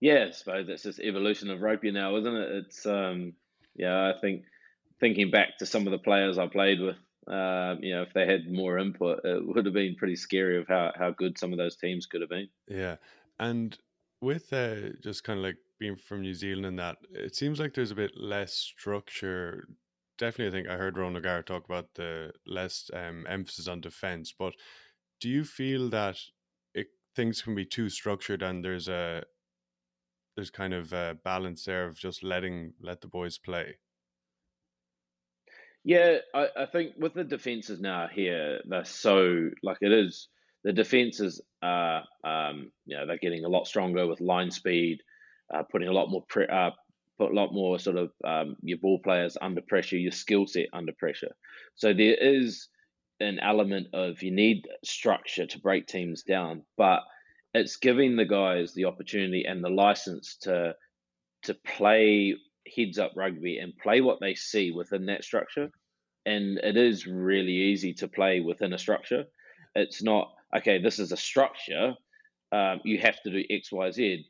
[0.00, 2.50] Yeah, I suppose that's just evolution of rugby now, isn't it?
[2.50, 3.32] It's um,
[3.74, 4.44] yeah, I think
[5.00, 6.96] thinking back to some of the players I played with,
[7.30, 10.68] uh, you know, if they had more input, it would have been pretty scary of
[10.68, 12.48] how, how good some of those teams could have been.
[12.68, 12.96] Yeah.
[13.38, 13.76] And
[14.20, 17.74] with uh, just kind of like being from New Zealand and that, it seems like
[17.74, 19.68] there's a bit less structure.
[20.18, 24.32] Definitely, I think I heard Ronan O'Gara talk about the less um, emphasis on defense.
[24.38, 24.54] But
[25.20, 26.18] do you feel that
[26.74, 29.24] it, things can be too structured and there's a
[30.36, 33.78] there's kind of a balance there of just letting let the boys play.
[35.86, 40.28] Yeah, I, I think with the defenses now here, they're so like it is.
[40.64, 45.00] The defenses are, um, you know, they're getting a lot stronger with line speed.
[45.54, 46.72] uh, putting a lot more pre- uh,
[47.18, 50.68] put a lot more sort of um, your ball players under pressure, your skill set
[50.74, 51.34] under pressure.
[51.76, 52.68] So there is
[53.20, 57.00] an element of you need structure to break teams down, but
[57.54, 60.74] it's giving the guys the opportunity and the license to
[61.44, 62.36] to play
[62.74, 65.70] heads up rugby and play what they see within that structure.
[66.24, 69.24] And it is really easy to play within a structure.
[69.74, 70.78] It's not okay.
[70.78, 71.94] This is a structure.
[72.52, 74.26] Um, you have to do X, Y, Z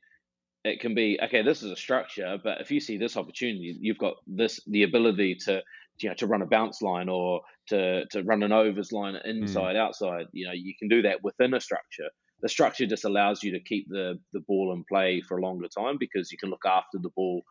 [0.66, 3.98] it can be okay this is a structure but if you see this opportunity you've
[3.98, 5.62] got this the ability to
[5.98, 9.30] you know to run a bounce line or to to run an overs line hmm.
[9.30, 9.80] inside mm.
[9.80, 12.08] outside you know you can do that within a structure
[12.42, 15.68] the structure just allows you to keep the the ball in play for a longer
[15.68, 17.42] time because you can look after the ball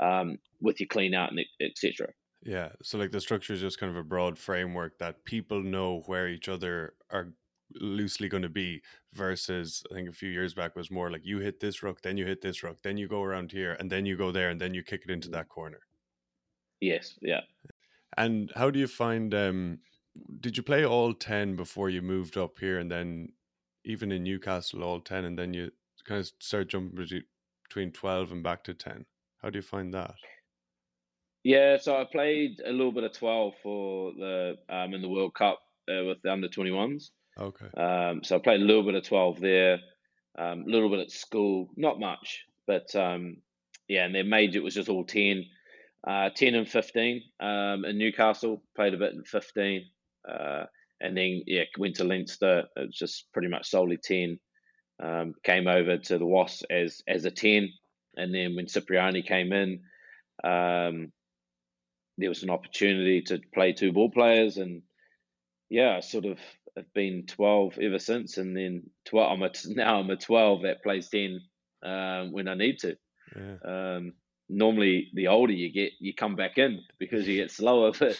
[0.00, 2.12] um, with your clean out and etc
[2.44, 6.02] yeah so like the structure is just kind of a broad framework that people know
[6.06, 7.32] where each other are
[7.74, 8.82] loosely going to be
[9.14, 12.16] versus I think a few years back was more like you hit this ruck, then
[12.16, 14.60] you hit this ruck, then you go around here, and then you go there, and
[14.60, 15.80] then you kick it into that corner.
[16.80, 17.42] Yes, yeah.
[18.16, 19.34] And how do you find?
[19.34, 19.80] um
[20.40, 23.32] Did you play all ten before you moved up here, and then
[23.84, 25.70] even in Newcastle all ten, and then you
[26.04, 27.22] kind of start jumping
[27.68, 29.06] between twelve and back to ten?
[29.42, 30.14] How do you find that?
[31.44, 35.34] Yeah, so I played a little bit of twelve for the um in the World
[35.34, 37.10] Cup uh, with the under twenty ones.
[37.38, 37.66] Okay.
[37.76, 39.78] Um, so I played a little bit of 12 there,
[40.38, 43.36] um, a little bit at school, not much, but um,
[43.88, 45.44] yeah, and their major was just all 10,
[46.06, 49.84] uh, 10 and 15 um, in Newcastle, played a bit in 15,
[50.28, 50.64] uh,
[51.00, 52.64] and then yeah, went to Leinster.
[52.76, 54.38] It was just pretty much solely 10.
[55.02, 57.70] Um, came over to the Wasps as as a 10,
[58.16, 59.80] and then when Cipriani came in,
[60.44, 61.12] um,
[62.18, 64.82] there was an opportunity to play two ball players, and
[65.70, 66.38] yeah, I sort of
[66.76, 69.32] have been 12 ever since, and then 12.
[69.32, 71.40] I'm a, now I'm a 12 that plays 10
[71.82, 72.96] um, when I need to.
[73.36, 73.56] Yeah.
[73.64, 74.12] Um,
[74.48, 77.92] normally, the older you get, you come back in because you get slower.
[77.98, 78.18] But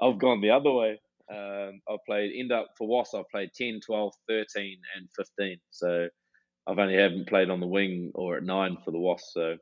[0.00, 1.00] I've gone the other way.
[1.32, 3.14] Um, I've played end up for Was.
[3.14, 5.58] I've played 10, 12, 13, and 15.
[5.70, 6.08] So
[6.66, 9.56] I've only haven't played on the wing or at nine for the Wasps, So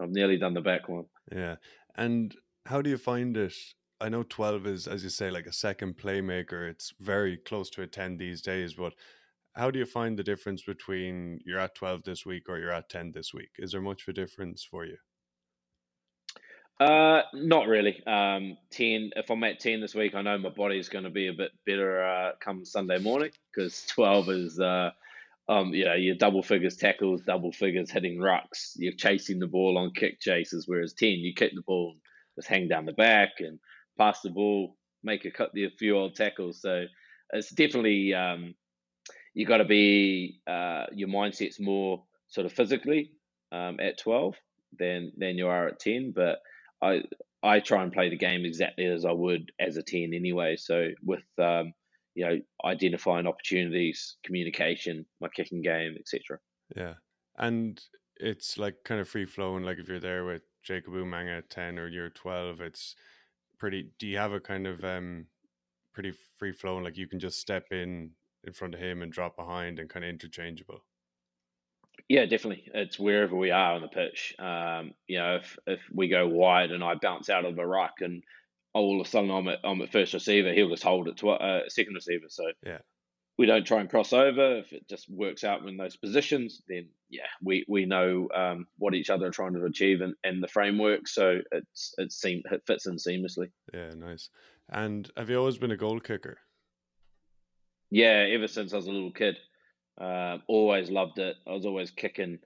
[0.00, 1.06] I've nearly done the back one.
[1.30, 1.56] Yeah.
[1.96, 2.34] And
[2.66, 3.54] how do you find it
[4.02, 6.68] I know 12 is, as you say, like a second playmaker.
[6.68, 8.74] It's very close to a 10 these days.
[8.74, 8.94] But
[9.54, 12.88] how do you find the difference between you're at 12 this week or you're at
[12.88, 13.50] 10 this week?
[13.58, 14.96] Is there much of a difference for you?
[16.80, 18.04] Uh, not really.
[18.04, 21.28] Um, 10, if I'm at 10 this week, I know my body's going to be
[21.28, 24.90] a bit better uh, come Sunday morning because 12 is, uh,
[25.48, 28.72] um, you know, your double figures tackles, double figures hitting rucks.
[28.76, 31.96] You're chasing the ball on kick chases, whereas 10, you kick the ball,
[32.36, 33.58] just hang down the back and
[33.98, 36.60] pass the ball, make a the few old tackles.
[36.60, 36.84] So
[37.32, 38.54] it's definitely um,
[39.34, 43.12] you got to be uh, your mindset's more sort of physically
[43.50, 44.36] um, at twelve
[44.78, 46.12] than than you are at ten.
[46.14, 46.38] But
[46.80, 47.02] I
[47.42, 50.56] I try and play the game exactly as I would as a ten anyway.
[50.56, 51.72] So with um,
[52.14, 56.38] you know identifying opportunities, communication, my kicking game, etc.
[56.76, 56.94] Yeah,
[57.36, 57.80] and
[58.16, 59.64] it's like kind of free flowing.
[59.64, 62.94] Like if you're there with Jacob Umaga at ten or you're twelve, it's
[63.62, 65.24] pretty do you have a kind of um
[65.94, 68.10] pretty free flowing like you can just step in
[68.42, 70.84] in front of him and drop behind and kind of interchangeable
[72.08, 76.08] yeah definitely it's wherever we are on the pitch um you know if if we
[76.08, 78.24] go wide and i bounce out of the ruck and
[78.74, 81.30] all of a sudden i'm at, I'm at first receiver he'll just hold it to
[81.30, 82.78] a uh, second receiver so yeah
[83.38, 84.58] we don't try and cross over.
[84.58, 88.94] If it just works out in those positions, then yeah, we we know um, what
[88.94, 92.62] each other are trying to achieve and, and the framework, so it's it seem it
[92.66, 93.50] fits in seamlessly.
[93.72, 94.28] Yeah, nice.
[94.70, 96.38] And have you always been a goal kicker?
[97.90, 99.36] Yeah, ever since I was a little kid,
[100.00, 101.36] uh, always loved it.
[101.46, 102.38] I was always kicking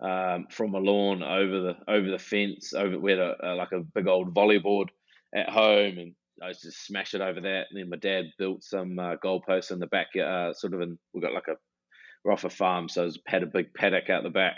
[0.00, 2.74] um, from a lawn over the over the fence.
[2.74, 4.88] Over we had a, a, like a big old volleyboard
[5.34, 7.66] at home, and I just smash it over that.
[7.70, 10.98] And then my dad built some uh, goalposts in the back, uh, sort of in,
[11.12, 11.56] we got like a,
[12.24, 12.88] we're off a farm.
[12.88, 14.56] So it's had a big paddock out the back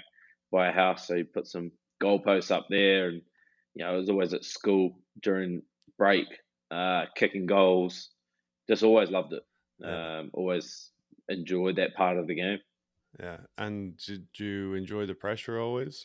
[0.53, 1.07] by a house.
[1.07, 3.09] So he put some goalposts up there.
[3.09, 3.23] And,
[3.75, 5.63] you know, I was always at school during
[5.99, 6.27] break,
[6.71, 8.11] uh, kicking goals.
[8.69, 9.43] Just always loved it.
[9.79, 10.19] Yeah.
[10.19, 10.91] Um, always
[11.29, 12.59] enjoyed that part of the game.
[13.19, 13.39] Yeah.
[13.59, 16.05] And did you enjoy the pressure always?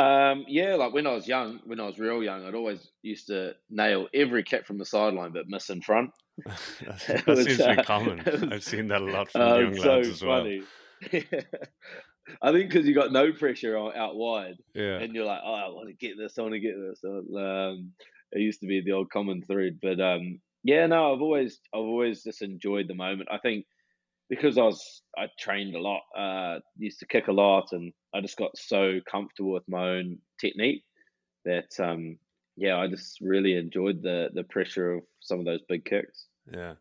[0.00, 3.26] Um, yeah, like when I was young, when I was real young, I'd always used
[3.26, 6.10] to nail every kick from the sideline, but miss in front.
[6.46, 8.22] that was, seems to be uh, common.
[8.26, 10.62] Was, I've seen that a lot from uh, young so lads as funny.
[11.12, 11.32] well.
[12.42, 15.68] I think because you got no pressure out wide, yeah, and you're like, oh, I
[15.68, 17.02] want to get this, I want to get this.
[17.04, 17.92] Um,
[18.32, 21.80] it used to be the old common thread, but um, yeah, no, I've always, I've
[21.80, 23.28] always just enjoyed the moment.
[23.30, 23.66] I think
[24.30, 28.22] because I was I trained a lot, uh, used to kick a lot, and I
[28.22, 30.84] just got so comfortable with my own technique
[31.44, 32.16] that um,
[32.56, 36.26] yeah, I just really enjoyed the the pressure of some of those big kicks.
[36.50, 36.74] Yeah.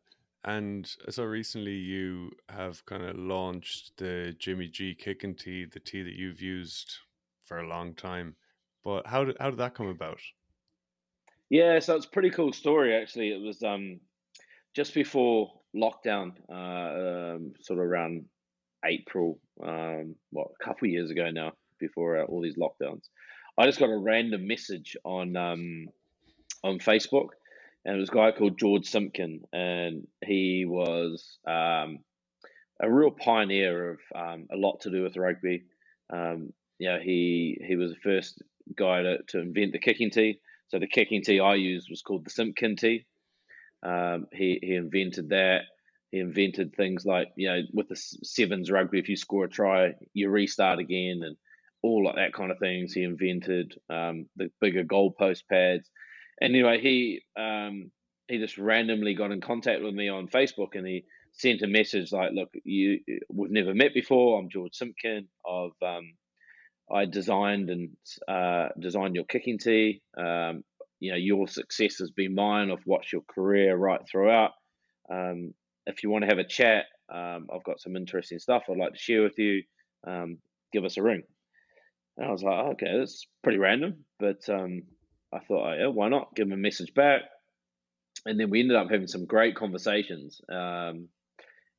[0.45, 6.01] And so recently you have kind of launched the Jimmy G kicking tee, the tee
[6.01, 6.95] that you've used
[7.43, 8.35] for a long time.
[8.85, 10.21] But how did how did that come about?
[11.49, 13.31] Yeah, so it's a pretty cool story actually.
[13.31, 13.99] It was um
[14.75, 18.25] just before lockdown, uh, um, sort of around
[18.85, 23.03] April, um, what a couple of years ago now, before uh, all these lockdowns.
[23.57, 25.87] I just got a random message on um,
[26.63, 27.29] on Facebook,
[27.85, 31.99] and it was a guy called George Simpkin, and he was um,
[32.81, 35.63] a real pioneer of um, a lot to do with rugby.
[36.11, 38.41] Um, yeah, he he was the first
[38.75, 40.39] guy to, to invent the kicking tee.
[40.69, 43.05] So the kicking tee I used was called the Simpkin tee.
[43.83, 45.61] Um, he he invented that.
[46.11, 49.93] He invented things like you know with the sevens rugby, if you score a try,
[50.13, 51.37] you restart again, and
[51.81, 52.93] all like that kind of things.
[52.93, 55.89] He invented um, the bigger goalpost pads.
[56.41, 57.91] Anyway, he um,
[58.27, 62.11] he just randomly got in contact with me on Facebook, and he sent a message
[62.11, 64.39] like, "Look, you we've never met before.
[64.39, 65.27] I'm George Simpkin.
[65.47, 66.13] I've um,
[66.91, 67.89] I designed and
[68.27, 70.01] uh, designed your kicking tee.
[70.17, 70.63] Um,
[70.99, 72.71] you know, your success has been mine.
[72.71, 74.51] I've watched your career right throughout.
[75.11, 75.53] Um,
[75.85, 78.93] if you want to have a chat, um, I've got some interesting stuff I'd like
[78.93, 79.63] to share with you.
[80.05, 80.37] Um,
[80.71, 81.23] give us a ring.
[82.17, 84.83] And I was like, okay, that's pretty random, but um,
[85.33, 86.35] I thought, oh, yeah, why not?
[86.35, 87.21] Give him a message back.
[88.25, 90.41] And then we ended up having some great conversations.
[90.51, 91.07] Um,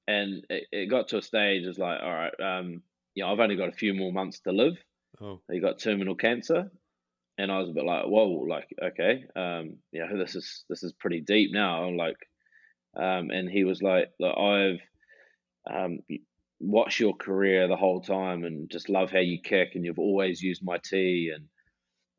[0.09, 2.83] and it, it, got to a stage, it's like, all right, um,
[3.15, 4.75] you know, I've only got a few more months to live.
[5.21, 5.41] Oh.
[5.53, 6.71] He got terminal cancer
[7.41, 10.93] and I was a bit like, whoa, like okay, um, yeah, this is this is
[10.93, 11.89] pretty deep now.
[11.91, 12.17] Like,
[12.97, 14.81] um, and he was like, I've
[15.71, 16.01] um,
[16.59, 20.43] watched your career the whole time and just love how you kick, and you've always
[20.43, 21.49] used my tee, and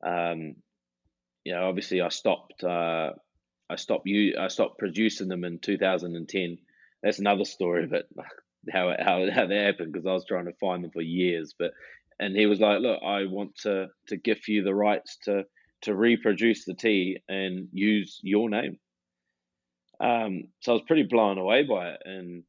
[0.04, 0.56] um,
[1.44, 3.12] you know, obviously I stopped, uh,
[3.70, 6.58] I stopped you, I stopped producing them in 2010.
[7.04, 8.08] That's another story, but
[8.72, 11.74] how how how that happened because I was trying to find them for years, but
[12.22, 15.44] and he was like, "Look, I want to to give you the rights to
[15.82, 18.78] to reproduce the tee and use your name."
[20.00, 22.44] Um, so I was pretty blown away by it, and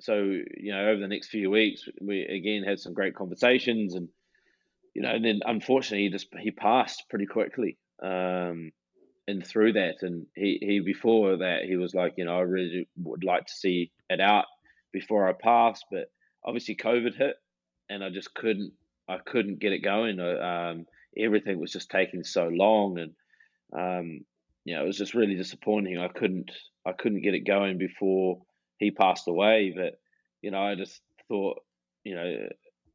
[0.00, 4.08] so you know, over the next few weeks, we again had some great conversations, and
[4.94, 7.78] you know, and then unfortunately, he just he passed pretty quickly.
[8.02, 8.70] Um,
[9.28, 12.88] and through that, and he, he before that, he was like, you know, I really
[12.96, 14.46] would like to see it out
[14.92, 16.10] before I pass, but
[16.44, 17.36] obviously COVID hit,
[17.88, 18.72] and I just couldn't
[19.10, 20.20] I couldn't get it going.
[20.20, 20.86] Um,
[21.18, 23.12] everything was just taking so long, and
[23.72, 24.20] um,
[24.64, 25.98] you know, it was just really disappointing.
[25.98, 26.50] I couldn't
[26.86, 28.42] I couldn't get it going before
[28.78, 29.72] he passed away.
[29.76, 30.00] But
[30.42, 31.60] you know, I just thought,
[32.04, 32.48] you know,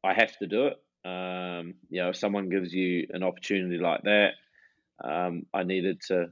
[0.03, 0.77] I have to do it.
[1.07, 4.31] Um, you know, if someone gives you an opportunity like that,
[5.03, 6.27] um, I needed to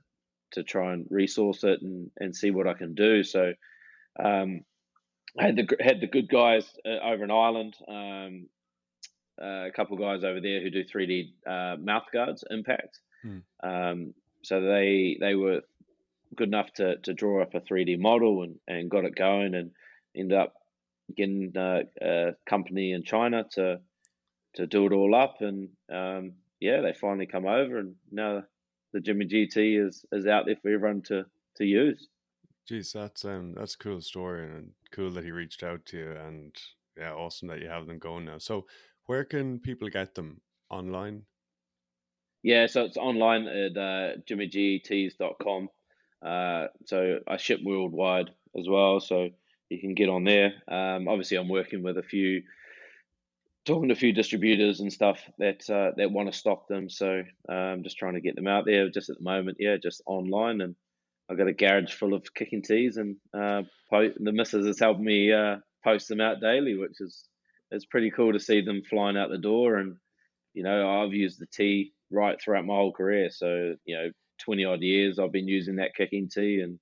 [0.52, 3.24] to try and resource it and, and see what I can do.
[3.24, 3.54] So
[4.24, 4.62] um,
[5.38, 7.76] I had the had the good guys uh, over in Ireland.
[9.42, 13.00] Uh, a couple of guys over there who do 3D uh, mouth guards, Impact.
[13.24, 13.40] Hmm.
[13.64, 15.62] Um, so they they were
[16.36, 19.72] good enough to, to draw up a 3D model and, and got it going and
[20.16, 20.54] ended up
[21.16, 23.80] getting uh, a company in China to
[24.56, 28.44] to do it all up and um, yeah they finally come over and now
[28.94, 31.26] the Jimmy G Tee is is out there for everyone to
[31.58, 32.08] to use.
[32.68, 36.12] Geez, that's um that's a cool story and cool that he reached out to you
[36.12, 36.56] and
[36.98, 38.38] yeah, awesome that you have them going now.
[38.38, 38.68] So
[39.06, 41.24] where can people get them online?
[42.42, 45.70] Yeah, so it's online at uh, jimmygt.com.
[46.26, 49.30] Uh, so I ship worldwide as well, so
[49.70, 50.54] you can get on there.
[50.68, 52.44] Um, obviously, I'm working with a few,
[53.66, 56.90] talking to a few distributors and stuff that uh, that want to stock them.
[56.90, 58.90] So I'm um, just trying to get them out there.
[58.90, 60.76] Just at the moment, yeah, just online, and
[61.30, 65.02] I've got a garage full of kicking tees, and uh, po- the missus has helped
[65.02, 67.28] me uh, post them out daily, which is
[67.74, 69.78] it's pretty cool to see them flying out the door.
[69.78, 69.98] And
[70.54, 73.30] you know, I've used the tee right throughout my whole career.
[73.32, 76.80] So you know, twenty odd years I've been using that kicking tee, and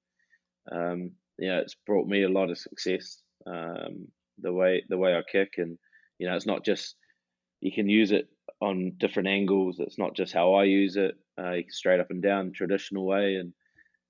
[0.71, 3.21] um, yeah, it's brought me a lot of success.
[3.47, 4.07] Um,
[4.39, 5.77] the way the way I kick, and
[6.19, 6.95] you know, it's not just
[7.61, 8.27] you can use it
[8.59, 9.79] on different angles.
[9.79, 13.53] It's not just how I use it, uh, straight up and down traditional way, and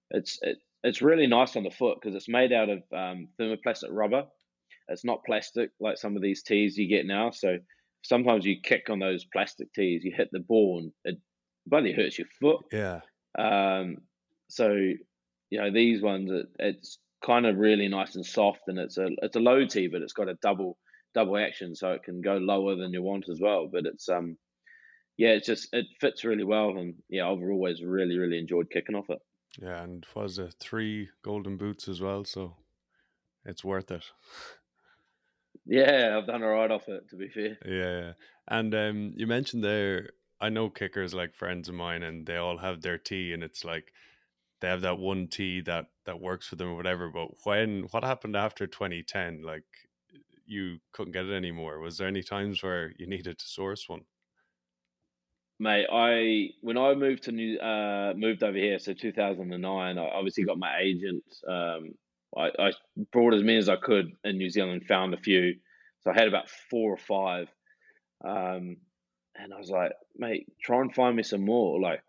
[0.10, 3.90] it's it, it's really nice on the foot because it's made out of um, thermoplastic
[3.92, 4.26] rubber,
[4.88, 7.32] it's not plastic like some of these tees you get now.
[7.32, 7.58] So
[8.04, 11.22] sometimes you kick on those plastic tees, you hit the ball and it
[11.66, 12.66] bloody hurts your foot.
[12.72, 13.02] Yeah.
[13.38, 13.98] Um,
[14.50, 18.98] so you know these ones, it, it's kind of really nice and soft, and it's
[18.98, 20.78] a it's a low tee, but it's got a double
[21.14, 23.70] double action, so it can go lower than you want as well.
[23.72, 24.38] But it's um,
[25.18, 28.96] yeah, it's just it fits really well, and yeah, I've always really really enjoyed kicking
[28.96, 29.20] off it.
[29.62, 32.56] Yeah, and was it three golden boots as well, so
[33.46, 34.06] it's worth it.
[35.66, 37.09] Yeah, I've done all right off it.
[37.09, 37.57] To be fair.
[37.66, 38.14] Yeah,
[38.47, 40.12] and um, you mentioned there.
[40.39, 43.64] I know kickers like friends of mine, and they all have their tee, and it's
[43.64, 43.93] like
[44.59, 47.09] they have that one tee that that works for them or whatever.
[47.09, 49.66] But when what happened after 2010, like
[50.45, 51.80] you couldn't get it anymore.
[51.80, 54.01] Was there any times where you needed to source one?
[55.59, 60.43] Mate, I when I moved to New uh, moved over here, so 2009, I obviously
[60.43, 61.24] got my agent.
[61.47, 61.93] Um,
[62.38, 62.72] I, I
[63.12, 65.56] brought as many as I could in New Zealand, found a few.
[66.02, 67.48] So I had about four or five.
[68.24, 68.78] Um,
[69.36, 71.80] and I was like, mate, try and find me some more.
[71.80, 72.02] Like,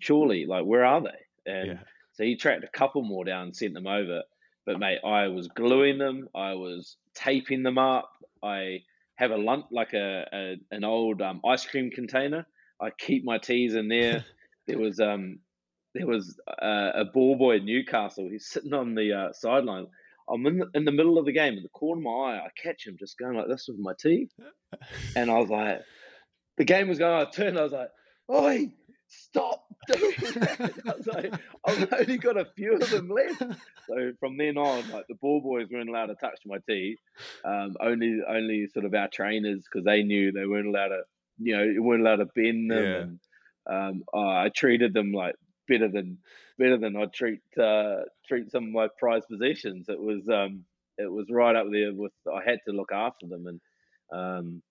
[0.00, 1.50] surely, like, where are they?
[1.52, 1.78] And yeah.
[2.12, 4.22] so he tracked a couple more down and sent them over.
[4.64, 6.28] But mate, I was gluing them.
[6.34, 8.10] I was taping them up.
[8.42, 8.82] I
[9.14, 12.46] have a lump like a, a an old um, ice cream container.
[12.80, 14.24] I keep my tees in there.
[14.66, 15.38] there was um
[15.96, 18.28] there was uh, a ball boy in Newcastle.
[18.30, 19.86] He's sitting on the uh, sideline.
[20.28, 22.44] I'm in the, in the middle of the game, in the corner of my eye,
[22.44, 24.28] I catch him just going like this with my tee,
[25.16, 25.82] and I was like,
[26.56, 27.14] the game was going.
[27.14, 27.58] I turned.
[27.58, 27.90] I was like,
[28.30, 28.72] "Oi,
[29.06, 31.32] stop doing that!" I was like,
[31.64, 33.42] "I've only got a few of them left."
[33.88, 36.96] So from then on, like the ball boys weren't allowed to touch my tee.
[37.44, 41.02] Um, only, only sort of our trainers because they knew they weren't allowed to,
[41.38, 42.84] you know, weren't allowed to bend them.
[42.84, 42.96] Yeah.
[42.98, 43.20] And
[43.68, 45.34] um, uh, I treated them like
[45.66, 46.18] better than
[46.58, 49.88] better than I'd treat uh, treat some of my prized possessions.
[49.88, 50.64] It was um,
[50.98, 53.60] it was right up there with I had to look after them, and
[54.12, 54.62] um,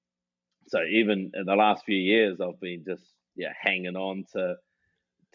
[0.67, 3.03] so even in the last few years, I've been just
[3.35, 4.55] yeah hanging on to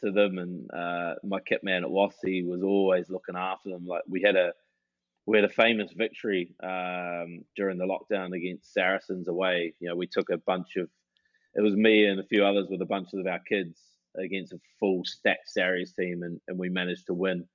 [0.03, 3.87] to them, and uh, my kit man at Wasps was always looking after them.
[3.87, 4.53] Like we had a
[5.27, 9.75] we had a famous victory um, during the lockdown against Saracens away.
[9.79, 10.89] You know, we took a bunch of
[11.55, 13.81] it was me and a few others with a bunch of our kids
[14.17, 17.47] against a full stacked Sarries team, and, and we managed to win.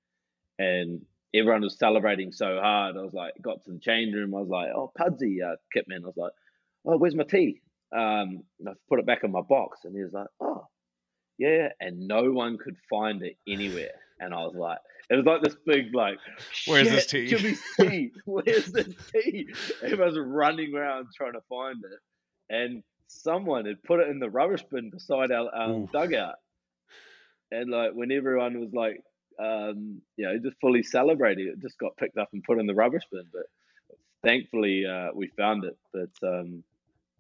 [0.58, 1.02] And
[1.34, 2.98] everyone was celebrating so hard.
[2.98, 4.34] I was like, got to the change room.
[4.36, 6.04] I was like, oh, Pudsey, uh, Kitman.
[6.04, 6.32] I was like,
[6.86, 7.62] oh, where's my tee?
[7.96, 10.68] Um, I put it back in my box, and he was like, oh,
[11.38, 11.70] yeah.
[11.80, 13.92] And no one could find it anywhere.
[14.20, 14.78] And I was like,
[15.10, 16.18] it was like this big, like,
[16.68, 17.28] where's this tee?
[17.28, 18.12] Give me tee.
[18.26, 19.50] Where's this tee?
[19.84, 22.00] Everyone's running around trying to find it.
[22.50, 26.36] And someone had put it in the rubbish bin beside our um, dugout
[27.52, 29.02] and like when everyone was like,
[29.40, 32.74] um, you know, just fully celebrating, it just got picked up and put in the
[32.74, 33.26] rubbish bin.
[33.32, 33.46] But
[34.24, 35.78] thankfully, uh, we found it.
[35.94, 36.64] But um,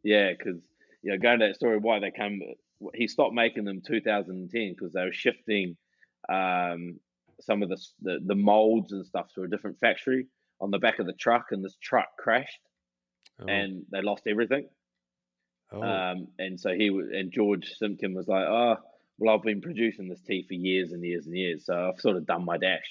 [0.03, 0.61] yeah, because
[1.01, 2.41] you know, going to that story, why they came,
[2.93, 5.78] he stopped making them 2010 because they were shifting
[6.30, 6.99] um,
[7.41, 10.28] some of the, the the molds and stuff to a different factory
[10.61, 12.61] on the back of the truck, and this truck crashed,
[13.41, 13.45] oh.
[13.45, 14.67] and they lost everything.
[15.71, 15.82] Oh.
[15.82, 18.78] Um, and so he and George Simpkin was like, "Oh,
[19.18, 22.18] well, I've been producing this tee for years and years and years, so I've sort
[22.18, 22.89] of done my dash,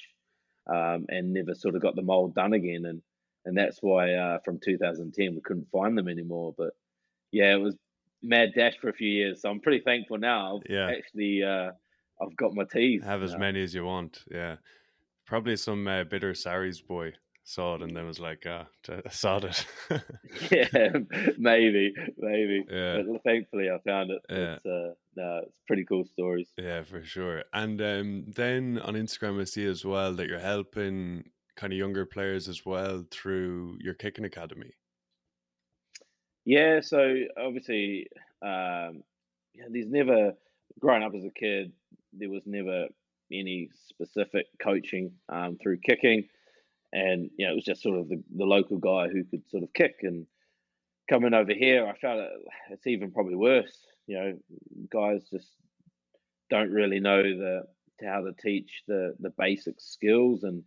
[0.66, 3.02] um, and never sort of got the mold done again, and
[3.44, 6.54] and that's why uh, from 2010 we couldn't find them anymore.
[6.56, 6.70] But
[7.30, 7.76] yeah, it was
[8.22, 10.56] mad dash for a few years, so I'm pretty thankful now.
[10.56, 11.72] I've yeah, actually, uh,
[12.22, 13.04] I've got my tees.
[13.04, 14.24] Have as uh, many as you want.
[14.30, 14.56] Yeah,
[15.26, 17.12] probably some uh, bitter Sarries boy
[17.44, 18.66] saw it and then was like, ah,
[19.10, 19.66] saw it.
[20.50, 20.88] yeah,
[21.38, 22.64] maybe, maybe.
[22.70, 23.02] Yeah.
[23.06, 24.22] But thankfully, I found it.
[24.28, 24.54] Yeah.
[24.54, 26.48] It's, uh, no, it's pretty cool stories.
[26.56, 27.44] Yeah, for sure.
[27.52, 31.24] And um, then on Instagram, I see as well that you're helping
[31.56, 34.72] kind of younger players as well through your kicking academy.
[36.44, 38.08] Yeah, so obviously,
[38.42, 39.02] um,
[39.54, 40.32] yeah, there's never
[40.80, 41.72] growing up as a kid.
[42.12, 42.86] There was never
[43.32, 46.24] any specific coaching um, through kicking
[46.94, 49.62] and you know it was just sort of the, the local guy who could sort
[49.62, 49.96] of kick.
[50.02, 50.26] And
[51.10, 52.18] coming over here i felt
[52.70, 53.76] it's even probably worse
[54.06, 54.32] you know
[54.90, 55.50] guys just
[56.48, 57.62] don't really know the
[58.02, 60.42] how to teach the the basic skills.
[60.44, 60.62] And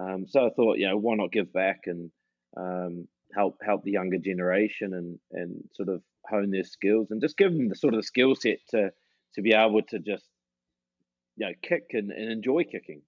[0.00, 2.10] um, so i thought you know why not give back and
[2.56, 7.36] um, help help the younger generation and and sort of hone their skills and just
[7.36, 8.90] give them the sort of skill set to
[9.34, 10.26] to be able to just
[11.36, 13.02] you know kick and, and enjoy kicking.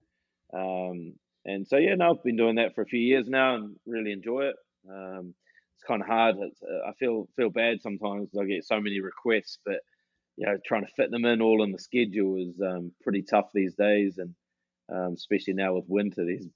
[0.53, 1.13] Um,
[1.47, 4.11] and so yeah, no, I've been doing that for a few years now and really
[4.11, 4.55] enjoy it.
[4.89, 5.33] Um,
[5.75, 6.35] it's kind of hard.
[6.35, 8.29] Uh, I feel feel bad sometimes.
[8.39, 9.79] I get so many requests, but
[10.35, 13.47] you know, trying to fit them in all in the schedule is um, pretty tough
[13.53, 14.35] these days, and
[14.93, 16.25] um, especially now with winter.
[16.25, 16.49] These,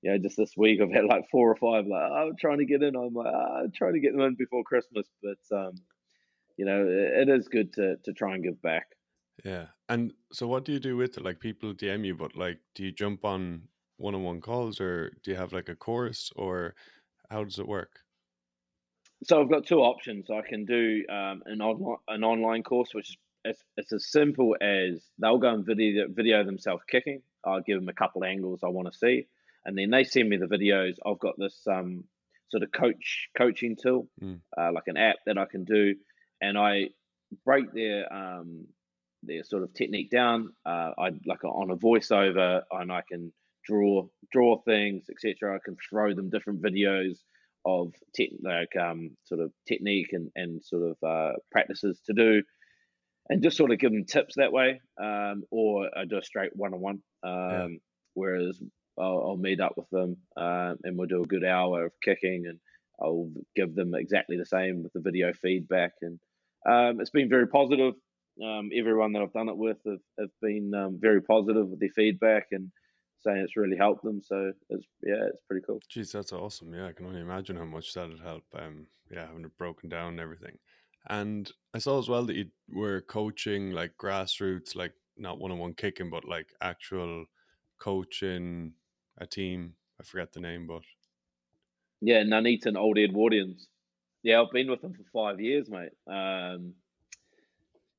[0.00, 2.58] you know, just this week I've had like four or five like oh, I'm trying
[2.58, 2.96] to get in.
[2.96, 5.74] I'm like oh, I'm trying to get them in before Christmas, but um,
[6.56, 8.86] you know, it, it is good to to try and give back.
[9.44, 11.24] Yeah, and so what do you do with it?
[11.24, 13.62] Like people DM you, but like, do you jump on
[13.98, 16.74] one-on-one calls, or do you have like a course, or
[17.30, 18.00] how does it work?
[19.24, 20.30] So I've got two options.
[20.30, 24.56] I can do um, an online an online course, which is it's, it's as simple
[24.60, 27.22] as they'll go and video video themselves kicking.
[27.44, 29.26] I'll give them a couple angles I want to see,
[29.64, 30.94] and then they send me the videos.
[31.04, 32.04] I've got this um,
[32.50, 34.40] sort of coach coaching tool, mm.
[34.56, 35.94] uh, like an app that I can do,
[36.40, 36.88] and I
[37.44, 38.66] break their um,
[39.22, 40.52] their sort of technique down.
[40.64, 43.32] Uh, I like on a voiceover, and I can
[43.68, 45.54] draw draw things, etc.
[45.54, 47.18] I can throw them different videos
[47.64, 52.42] of te- like um, sort of technique and, and sort of uh, practices to do,
[53.28, 54.80] and just sort of give them tips that way.
[55.00, 57.02] Um, or I do a straight one on one.
[58.14, 58.60] Whereas
[58.98, 62.46] I'll, I'll, meet up with them um, and we'll do a good hour of kicking,
[62.48, 62.58] and
[63.00, 65.92] I'll give them exactly the same with the video feedback.
[66.02, 66.18] And
[66.68, 67.94] um, it's been very positive.
[68.42, 71.90] Um, everyone that I've done it with have, have been um, very positive with their
[71.90, 72.70] feedback and
[73.20, 74.22] saying it's really helped them.
[74.22, 75.80] So it's yeah, it's pretty cool.
[75.88, 76.72] Geez, that's awesome.
[76.74, 78.44] Yeah, I can only imagine how much that'd help.
[78.54, 80.58] Um, yeah, having it broken down and everything.
[81.08, 85.58] And I saw as well that you were coaching like grassroots, like not one on
[85.58, 87.24] one kicking, but like actual
[87.78, 88.72] coaching
[89.18, 89.74] a team.
[90.00, 90.82] I forget the name, but
[92.00, 93.66] yeah, Nuneaton Old Edwardians.
[94.22, 95.90] Yeah, I've been with them for five years, mate.
[96.06, 96.74] Um,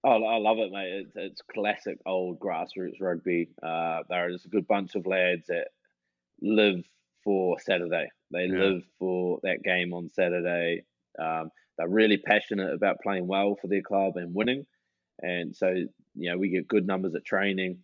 [0.04, 1.06] Oh, I love it, mate.
[1.06, 3.50] It's, it's classic old grassroots rugby.
[3.62, 5.68] Uh, there's a good bunch of lads that
[6.42, 6.84] live
[7.24, 8.10] for Saturday.
[8.32, 8.60] They yeah.
[8.60, 10.84] live for that game on Saturday.
[11.22, 14.66] Um, they're really passionate about playing well for their club and winning.
[15.22, 17.80] And so, you know, we get good numbers at training.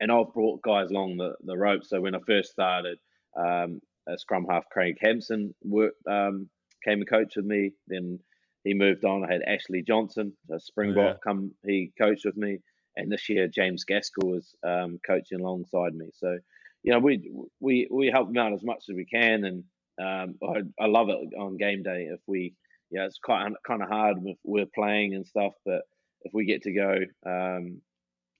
[0.00, 1.88] And I've brought guys along the, the ropes.
[1.88, 2.98] So when I first started,
[3.38, 6.50] um, a scrum half Craig Hampson worked, um,
[6.84, 7.72] came and coached with me.
[7.88, 8.18] Then
[8.66, 9.24] he moved on.
[9.24, 11.20] I had Ashley Johnson, a Springbok, yeah.
[11.22, 12.58] come he coached with me,
[12.96, 16.06] and this year James Gaskell was um, coaching alongside me.
[16.14, 16.36] So,
[16.82, 19.64] you know, we we we help them out as much as we can, and
[20.00, 22.54] um, I, I love it on game day if we,
[22.90, 25.82] yeah, it's quite kind of hard if we're playing and stuff, but
[26.22, 27.80] if we get to go, um,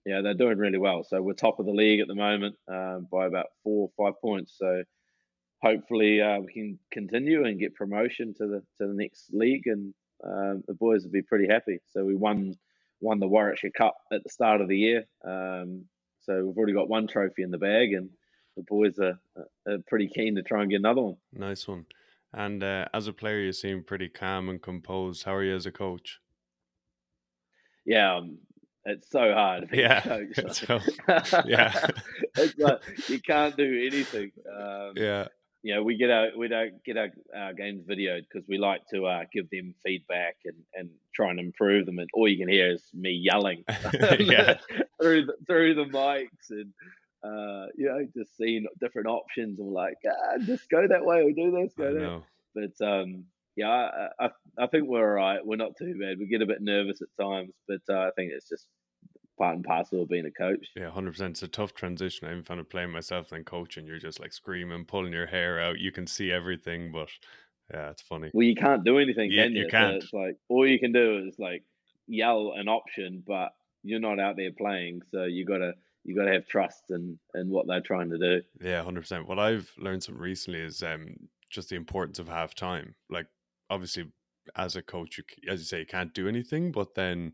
[0.05, 1.05] yeah, they're doing really well.
[1.05, 4.21] So we're top of the league at the moment um, by about four or five
[4.21, 4.55] points.
[4.59, 4.83] So
[5.63, 9.95] hopefully uh, we can continue and get promotion to the to the next league and
[10.25, 11.81] um, the boys would be pretty happy.
[11.93, 12.55] So we won
[13.01, 15.05] won the Warwickshire Cup at the start of the year.
[15.25, 15.85] Um,
[16.23, 18.11] so we've already got one trophy in the bag, and
[18.57, 19.19] the boys are,
[19.67, 21.17] are pretty keen to try and get another one.
[21.33, 21.87] Nice one.
[22.33, 25.25] And uh, as a player, you seem pretty calm and composed.
[25.25, 26.19] How are you as a coach?
[27.85, 28.39] Yeah, um,
[28.85, 29.69] it's so hard.
[29.73, 30.65] yeah, coach.
[31.47, 31.87] Yeah,
[32.37, 34.33] it's like you can't do anything.
[34.53, 35.29] Um, yeah,
[35.63, 38.83] you know, we get our we don't get our, our games videoed because we like
[38.93, 41.99] to uh, give them feedback and, and try and improve them.
[41.99, 43.65] And all you can hear is me yelling
[45.01, 46.73] through the, through the mics and
[47.25, 51.33] uh, you know just seeing different options and like ah, just go that way or
[51.33, 52.23] do this, go that.
[52.55, 53.25] But um,
[53.57, 55.45] yeah, I, I, I think we're all right.
[55.45, 56.19] We're not too bad.
[56.19, 58.67] We get a bit nervous at times, but uh, I think it's just
[59.37, 60.67] part and parcel of being a coach.
[60.77, 61.33] Yeah, hundred percent.
[61.33, 62.29] It's a tough transition.
[62.29, 63.87] I even found it playing myself and coaching.
[63.87, 65.79] You're just like screaming, pulling your hair out.
[65.79, 67.09] You can see everything, but
[67.73, 68.31] yeah, it's funny.
[68.33, 69.65] Well, you can't do anything, yeah, can you?
[69.65, 70.03] You can't.
[70.03, 71.65] So it's like all you can do is like
[72.07, 73.51] yell an option, but
[73.83, 75.75] you're not out there playing, so you gotta
[76.05, 78.43] you gotta have trust in in what they're trying to do.
[78.61, 79.29] Yeah, hundred percent.
[79.29, 81.17] What I've learned something recently is um
[81.51, 82.95] just the importance of half time.
[83.11, 83.27] Like
[83.71, 84.13] obviously,
[84.57, 87.33] as a coach, you, as you say, you can't do anything, but then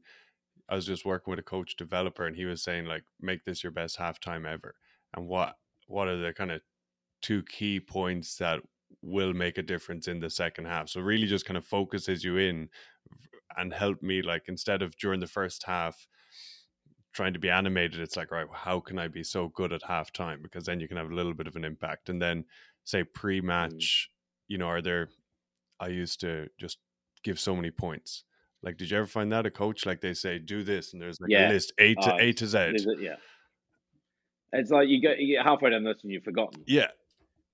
[0.73, 3.63] I was just working with a coach developer and he was saying like make this
[3.63, 4.75] your best halftime ever.
[5.15, 5.57] And what
[5.87, 6.63] what are the kind of
[7.21, 8.61] two key points that
[9.03, 10.89] will make a difference in the second half?
[10.89, 12.71] So really just kind of focuses you in
[13.59, 16.07] and help me like instead of during the first half
[17.13, 20.43] trying to be animated, it's like, right, how can I be so good at halftime?
[20.43, 22.09] Because then you can have a little bit of an impact.
[22.09, 22.47] And then
[22.85, 23.13] say mm.
[23.13, 24.15] pre-match, mm.
[24.49, 25.11] you know, are there
[25.79, 26.79] I used to just
[27.23, 28.25] give so many points
[28.63, 31.21] like, did you ever find that a coach like they say do this and there's
[31.21, 31.49] like yeah.
[31.49, 32.77] a list A to uh, A to Z?
[33.01, 33.17] yeah,
[34.53, 36.63] it's like you get you get halfway down this and you've forgotten.
[36.67, 36.89] Yeah,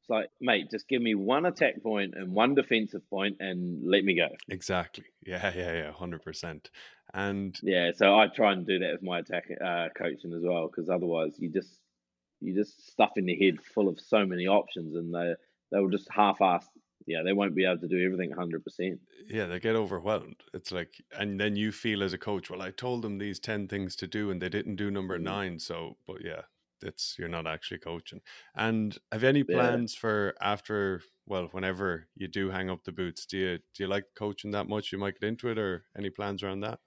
[0.08, 4.04] it's like, mate, just give me one attack point and one defensive point and let
[4.04, 4.28] me go.
[4.48, 5.04] Exactly.
[5.26, 6.70] Yeah, yeah, yeah, hundred percent.
[7.12, 10.68] And yeah, so I try and do that with my attack uh, coaching as well
[10.68, 11.80] because otherwise you just
[12.40, 15.34] you just stuff in the head full of so many options and they
[15.70, 16.66] they will just half-ass
[17.08, 18.98] yeah, they won't be able to do everything 100%.
[19.26, 20.42] Yeah, they get overwhelmed.
[20.52, 23.66] It's like, and then you feel as a coach, well, I told them these 10
[23.68, 25.24] things to do and they didn't do number mm-hmm.
[25.24, 25.58] nine.
[25.58, 26.42] So, but yeah,
[26.82, 28.20] it's, you're not actually coaching.
[28.54, 30.00] And have any plans yeah.
[30.00, 34.04] for after, well, whenever you do hang up the boots, do you, do you like
[34.14, 34.92] coaching that much?
[34.92, 36.78] You might get into it or any plans around that?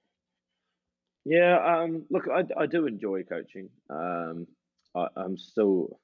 [1.26, 3.69] Yeah, um, look, I, I do enjoy coaching.
[3.89, 4.47] Um,
[4.95, 5.99] I, I'm still,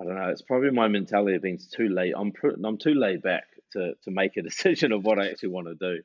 [0.00, 0.28] I don't know.
[0.30, 2.14] It's probably my mentality of being too late.
[2.16, 2.32] I'm
[2.64, 5.74] I'm too laid back to to make a decision of what I actually want to
[5.74, 6.02] do.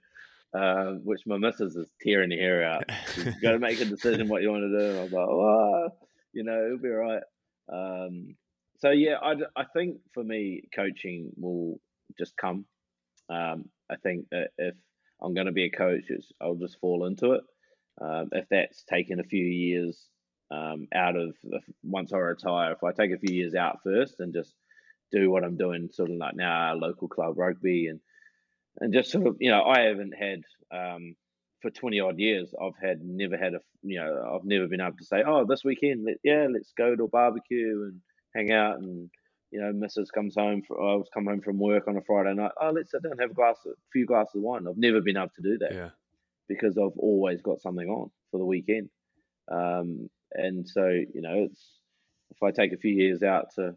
[0.54, 2.86] Uh, which my missus is tearing the hair out.
[3.18, 4.90] You've got to make a decision what you want to do.
[4.90, 5.90] And I was like, oh,
[6.32, 7.24] you know, it'll be all right.
[7.68, 8.36] Um,
[8.78, 11.82] so yeah, I, I think for me, coaching will
[12.18, 12.66] just come.
[13.30, 14.76] Um, I think if
[15.22, 16.06] I'm going to be a coach,
[16.40, 17.42] I'll just fall into it.
[18.02, 20.08] Um, if that's taken a few years
[20.52, 21.36] um, out of
[21.84, 24.54] once I retire, if I take a few years out first and just
[25.12, 28.00] do what I'm doing, sort of like now, local club rugby, and
[28.80, 30.42] and just sort of, you know, I haven't had
[30.72, 31.16] um,
[31.62, 34.98] for 20 odd years, I've had never had a, you know, I've never been able
[34.98, 38.02] to say, oh, this weekend, let, yeah, let's go to a barbecue and
[38.36, 39.10] hang out and
[39.52, 40.12] you know, Mrs.
[40.14, 40.64] comes home.
[40.68, 42.52] For, I was come home from work on a Friday night.
[42.62, 44.66] Oh, let's sit down, have a glass, a few glasses of wine.
[44.68, 45.74] I've never been able to do that.
[45.74, 45.90] Yeah.
[46.50, 48.90] Because I've always got something on for the weekend,
[49.50, 51.80] um, and so you know, it's
[52.32, 53.76] if I take a few years out to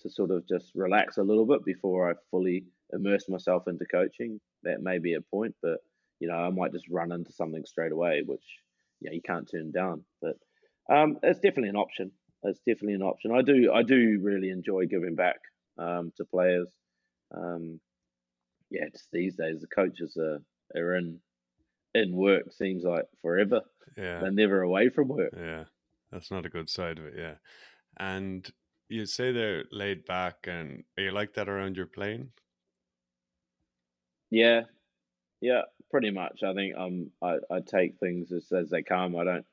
[0.00, 4.40] to sort of just relax a little bit before I fully immerse myself into coaching,
[4.62, 5.54] that may be a point.
[5.62, 5.78] But
[6.20, 8.44] you know, I might just run into something straight away, which
[9.00, 10.04] yeah, you can't turn down.
[10.20, 10.36] But
[10.90, 12.12] um, it's definitely an option
[12.42, 13.32] It's definitely an option.
[13.32, 15.38] I do I do really enjoy giving back
[15.78, 16.68] um, to players.
[17.34, 17.80] Um,
[18.70, 20.40] yeah, just these days the coaches are
[20.74, 21.20] are in
[21.94, 23.62] in work seems like forever.
[23.96, 25.32] Yeah, they're never away from work.
[25.36, 25.64] Yeah,
[26.16, 27.14] that's not a good side of it.
[27.18, 27.34] Yeah,
[27.98, 28.50] and
[28.88, 32.30] you say they're laid back, and are you like that around your plane?
[34.30, 34.62] Yeah,
[35.42, 36.42] yeah, pretty much.
[36.42, 39.14] I think um I, I take things as, as they come.
[39.16, 39.46] I don't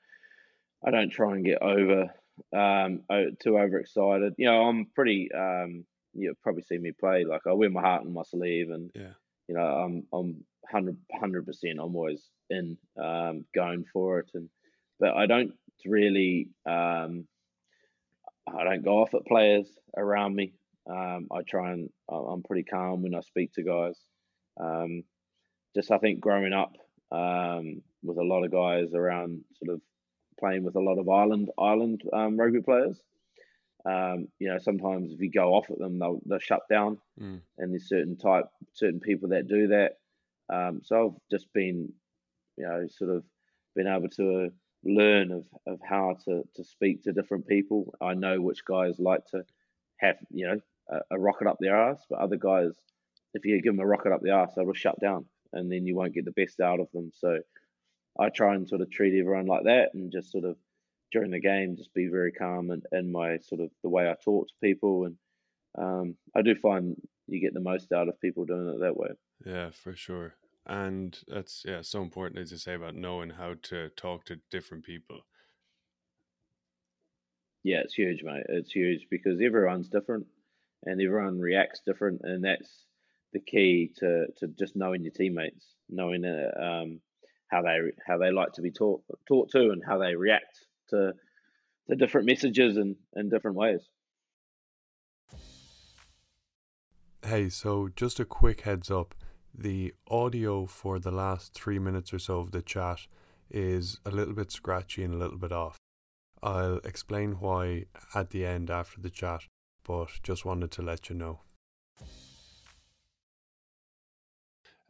[0.85, 2.13] I don't try and get over
[2.55, 3.01] um,
[3.41, 4.35] too overexcited.
[4.37, 5.29] You know, I'm pretty.
[5.33, 8.89] Um, you probably see me play like I wear my heart on my sleeve, and
[8.95, 9.13] yeah.
[9.47, 11.79] you know, I'm I'm hundred percent.
[11.81, 14.49] I'm always in um, going for it, and
[14.99, 15.53] but I don't
[15.85, 16.49] really.
[16.65, 17.27] Um,
[18.47, 20.53] I don't go off at players around me.
[20.89, 23.97] Um, I try and I'm pretty calm when I speak to guys.
[24.59, 25.03] Um,
[25.75, 26.73] just I think growing up
[27.11, 29.81] um, with a lot of guys around sort of
[30.39, 33.01] playing with a lot of island island um, rugby players.
[33.85, 37.39] Um, you know, sometimes if you go off at them, they'll they'll shut down, mm.
[37.57, 39.97] and there's certain type certain people that do that.
[40.53, 41.91] Um, so I've just been,
[42.57, 43.23] you know, sort of
[43.75, 44.51] been able to
[44.83, 47.93] learn of, of how to, to speak to different people.
[48.01, 49.43] I know which guys like to
[49.97, 50.59] have, you know,
[50.89, 52.71] a, a rocket up their ass, but other guys,
[53.33, 55.95] if you give them a rocket up the ass, they'll shut down, and then you
[55.95, 57.11] won't get the best out of them.
[57.13, 57.39] So
[58.19, 60.57] I try and sort of treat everyone like that and just sort of
[61.11, 64.15] during the game just be very calm and in my sort of the way I
[64.23, 65.15] talk to people and
[65.77, 66.95] um, I do find
[67.27, 69.09] you get the most out of people doing it that way.
[69.45, 70.35] Yeah, for sure.
[70.65, 74.85] And that's yeah, so important as you say about knowing how to talk to different
[74.85, 75.21] people.
[77.63, 78.45] Yeah, it's huge, mate.
[78.49, 80.25] It's huge because everyone's different
[80.83, 82.85] and everyone reacts different and that's
[83.33, 87.01] the key to, to just knowing your teammates, knowing uh, um,
[87.47, 91.13] how they how they like to be taught taught to and how they react to
[91.89, 93.81] to different messages and in different ways.
[97.25, 99.15] Hey, so just a quick heads up.
[99.55, 103.01] The audio for the last three minutes or so of the chat
[103.51, 105.77] is a little bit scratchy and a little bit off.
[106.41, 107.85] I'll explain why
[108.15, 109.41] at the end after the chat,
[109.85, 111.41] but just wanted to let you know.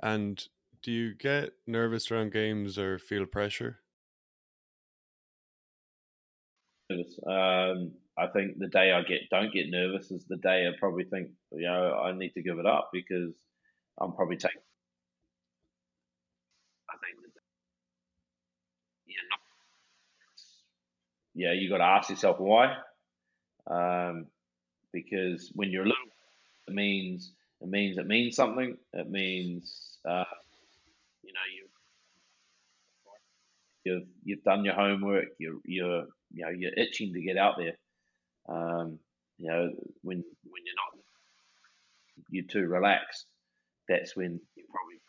[0.01, 0.41] And
[0.81, 3.79] do you get nervous around games or feel pressure?
[6.91, 11.05] Um, I think the day I get don't get nervous is the day I probably
[11.05, 13.33] think you know I need to give it up because
[13.99, 14.61] I'm probably taking.
[16.89, 17.41] I think that,
[19.07, 19.39] yeah, not,
[21.35, 22.75] yeah, you got to ask yourself why,
[23.69, 24.27] um,
[24.91, 26.11] because when you're little,
[26.67, 28.77] it means it means it means something.
[28.93, 30.25] It means uh,
[31.23, 31.67] you know you
[33.85, 35.27] you've you've done your homework.
[35.39, 37.77] You're you're you know you're itching to get out there.
[38.49, 38.99] Um,
[39.37, 39.69] you know
[40.01, 41.03] when when you're not
[42.29, 43.25] you're too relaxed.
[43.87, 44.99] That's when you probably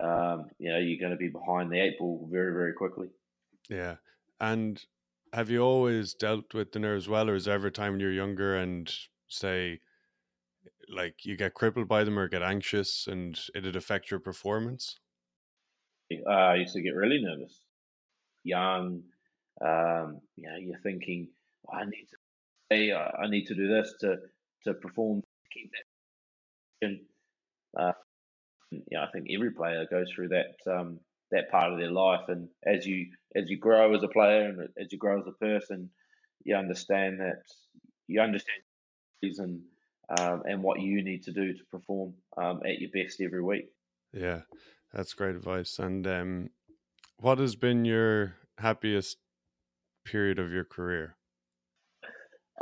[0.00, 3.08] um, you know you're going to be behind the eight ball very very quickly.
[3.68, 3.96] Yeah,
[4.40, 4.82] and
[5.32, 8.00] have you always dealt with the nerves well, or is there ever a time when
[8.00, 8.92] you're younger and
[9.28, 9.80] say
[10.88, 14.98] like you get crippled by them or get anxious and it'd affect your performance?
[16.26, 17.60] Uh, I used to get really nervous.
[18.42, 19.02] Young,
[19.60, 21.28] um, you know, you're thinking,
[21.68, 22.16] oh, I need to,
[22.70, 24.16] hey, I need to do this to
[24.64, 25.22] to perform,
[25.52, 25.89] keep that.
[26.82, 27.00] And
[27.78, 27.92] uh,
[28.90, 31.00] yeah, I think every player goes through that um,
[31.30, 33.06] that part of their life, and as you
[33.36, 35.90] as you grow as a player and as you grow as a person,
[36.44, 37.42] you understand that
[38.06, 38.62] you understand
[39.22, 39.60] and
[40.18, 43.68] um, and what you need to do to perform um, at your best every week.
[44.12, 44.40] Yeah,
[44.92, 45.78] that's great advice.
[45.78, 46.50] And um,
[47.18, 49.18] what has been your happiest
[50.04, 51.16] period of your career?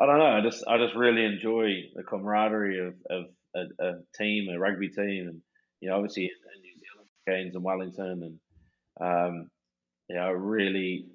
[0.00, 0.26] I don't know.
[0.26, 3.24] I just I just really enjoy the camaraderie of, of
[3.58, 5.40] a, a team, a rugby team, and
[5.80, 8.38] you know, obviously in New Zealand, Cairns and Wellington, and
[9.00, 9.50] um,
[10.08, 11.06] you know, really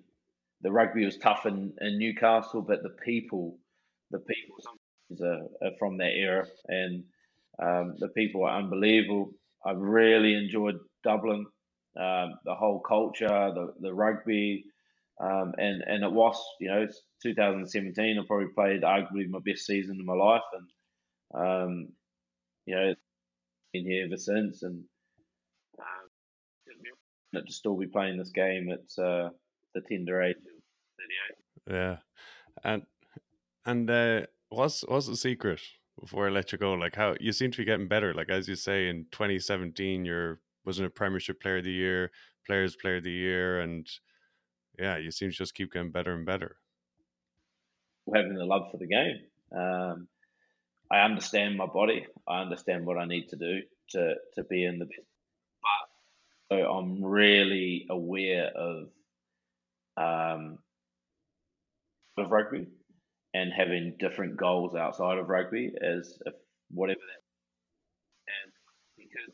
[0.62, 3.58] the rugby was tough in, in Newcastle, but the people,
[4.12, 4.56] the people
[5.22, 7.04] are, are from that era, and
[7.62, 9.32] um, the people are unbelievable.
[9.66, 11.46] I've really enjoyed Dublin,
[12.00, 14.64] um, the whole culture, the the rugby,
[15.22, 18.18] um, and and it was you know it's 2017.
[18.18, 20.68] I probably played arguably my best season in my life, and
[21.46, 21.88] um,
[22.66, 22.94] you know
[23.74, 24.84] been here ever since, and
[25.80, 29.30] um, to still be playing this game at uh,
[29.74, 30.44] the tender age of
[31.68, 31.76] 38.
[31.76, 31.98] Yeah,
[32.64, 32.84] and
[33.66, 35.60] and uh, what's what's the secret
[36.00, 36.74] before I let you go?
[36.74, 38.14] Like how you seem to be getting better.
[38.14, 42.12] Like as you say, in 2017, you're wasn't a Premiership Player of the Year,
[42.46, 43.88] Players Player of the Year, and
[44.80, 46.58] yeah, you seem to just keep getting better and better.
[48.14, 49.18] Having the love for the game.
[49.58, 50.08] Um,
[50.92, 52.06] I understand my body.
[52.28, 53.62] I understand what I need to do
[53.92, 55.08] to to be in the best.
[56.50, 58.90] But so I'm really aware of
[59.98, 60.60] um,
[62.18, 62.68] of rugby
[63.34, 66.34] and having different goals outside of rugby as if
[66.70, 67.24] whatever that.
[68.46, 68.54] And
[68.98, 69.34] because,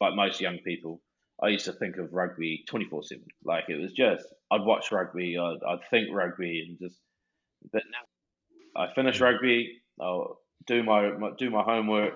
[0.00, 1.00] like most young people,
[1.42, 3.24] I used to think of rugby 24 7.
[3.44, 7.00] Like it was just, I'd watch rugby, I'd, I'd think rugby, and just,
[7.72, 12.14] but now I finish rugby, I'll do my, my, do my homework,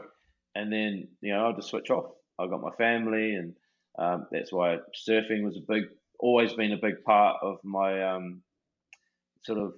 [0.54, 2.12] and then, you know, I'll just switch off.
[2.38, 3.54] I've got my family, and
[3.98, 4.78] um, that's why
[5.08, 5.84] surfing was a big,
[6.18, 8.42] always been a big part of my um,
[9.42, 9.74] sort of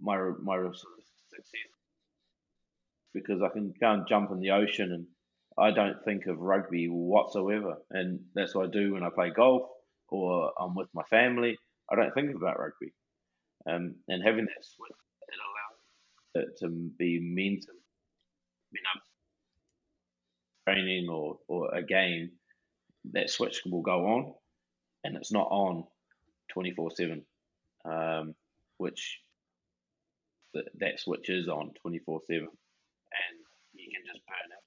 [0.00, 1.50] my my sort of success
[3.12, 5.06] because I can go and jump in the ocean and
[5.56, 9.68] I don't think of rugby whatsoever, and that's what I do when I play golf
[10.08, 11.56] or I'm with my family.
[11.90, 12.92] I don't think about rugby,
[13.68, 14.90] um, and having that switch
[15.28, 17.74] it allows it to be mental,
[18.82, 22.30] know, training or or a game.
[23.12, 24.34] That switch will go on,
[25.04, 25.84] and it's not on
[26.50, 27.24] twenty four seven,
[27.84, 28.34] um,
[28.78, 29.20] which
[30.54, 32.48] that, that switch is on 24 7 and
[33.74, 34.62] you can just burn it.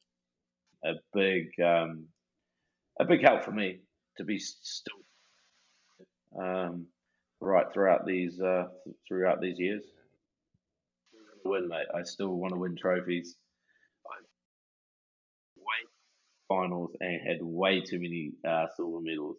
[0.86, 2.05] A big, um,
[2.99, 3.80] a big help for me
[4.18, 4.93] to be still
[6.39, 6.86] um,
[7.41, 8.66] right throughout these uh,
[9.08, 9.84] throughout these years.
[11.43, 11.88] Win, mate.
[11.95, 13.36] I still want to win trophies.
[14.05, 14.20] I
[15.58, 15.88] way
[16.48, 19.38] finals and had way too many uh, silver medals.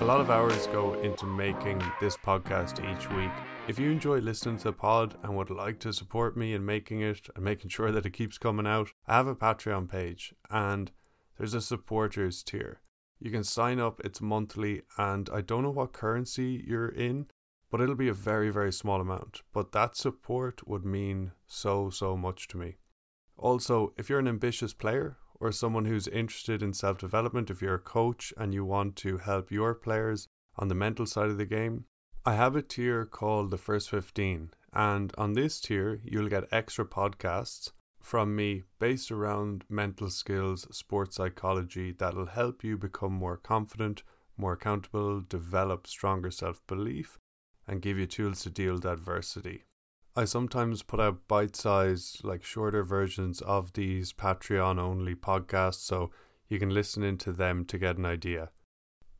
[0.00, 3.30] A lot of hours go into making this podcast each week.
[3.68, 7.00] If you enjoy listening to the pod and would like to support me in making
[7.00, 10.90] it and making sure that it keeps coming out, I have a Patreon page and
[11.38, 12.80] there's a supporters tier.
[13.18, 17.28] You can sign up, it's monthly, and I don't know what currency you're in,
[17.70, 19.40] but it'll be a very, very small amount.
[19.54, 22.76] But that support would mean so, so much to me.
[23.44, 27.74] Also, if you're an ambitious player or someone who's interested in self development, if you're
[27.74, 30.26] a coach and you want to help your players
[30.56, 31.84] on the mental side of the game,
[32.24, 34.52] I have a tier called the First 15.
[34.72, 37.70] And on this tier, you'll get extra podcasts
[38.00, 44.02] from me based around mental skills, sports psychology that'll help you become more confident,
[44.38, 47.18] more accountable, develop stronger self belief,
[47.68, 49.64] and give you tools to deal with adversity.
[50.16, 56.12] I sometimes put out bite sized, like shorter versions of these Patreon only podcasts so
[56.48, 58.50] you can listen into them to get an idea.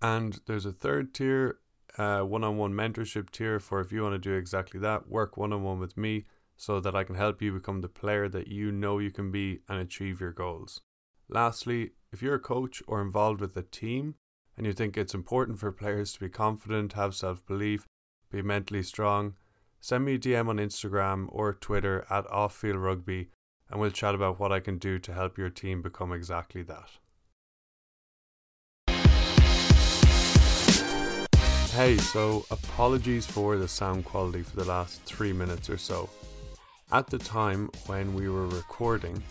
[0.01, 1.59] And there's a third tier,
[1.97, 5.53] one on one mentorship tier for if you want to do exactly that, work one
[5.53, 6.27] on one with me
[6.57, 9.61] so that I can help you become the player that you know you can be
[9.69, 10.81] and achieve your goals.
[11.29, 14.15] Lastly, if you're a coach or involved with a team
[14.57, 17.85] and you think it's important for players to be confident, have self belief,
[18.31, 19.35] be mentally strong,
[19.87, 23.29] Send me a DM on Instagram or Twitter at Offfield Rugby
[23.69, 26.89] and we'll chat about what I can do to help your team become exactly that.
[31.73, 36.09] Hey, so apologies for the sound quality for the last three minutes or so.
[36.91, 39.23] At the time when we were recording,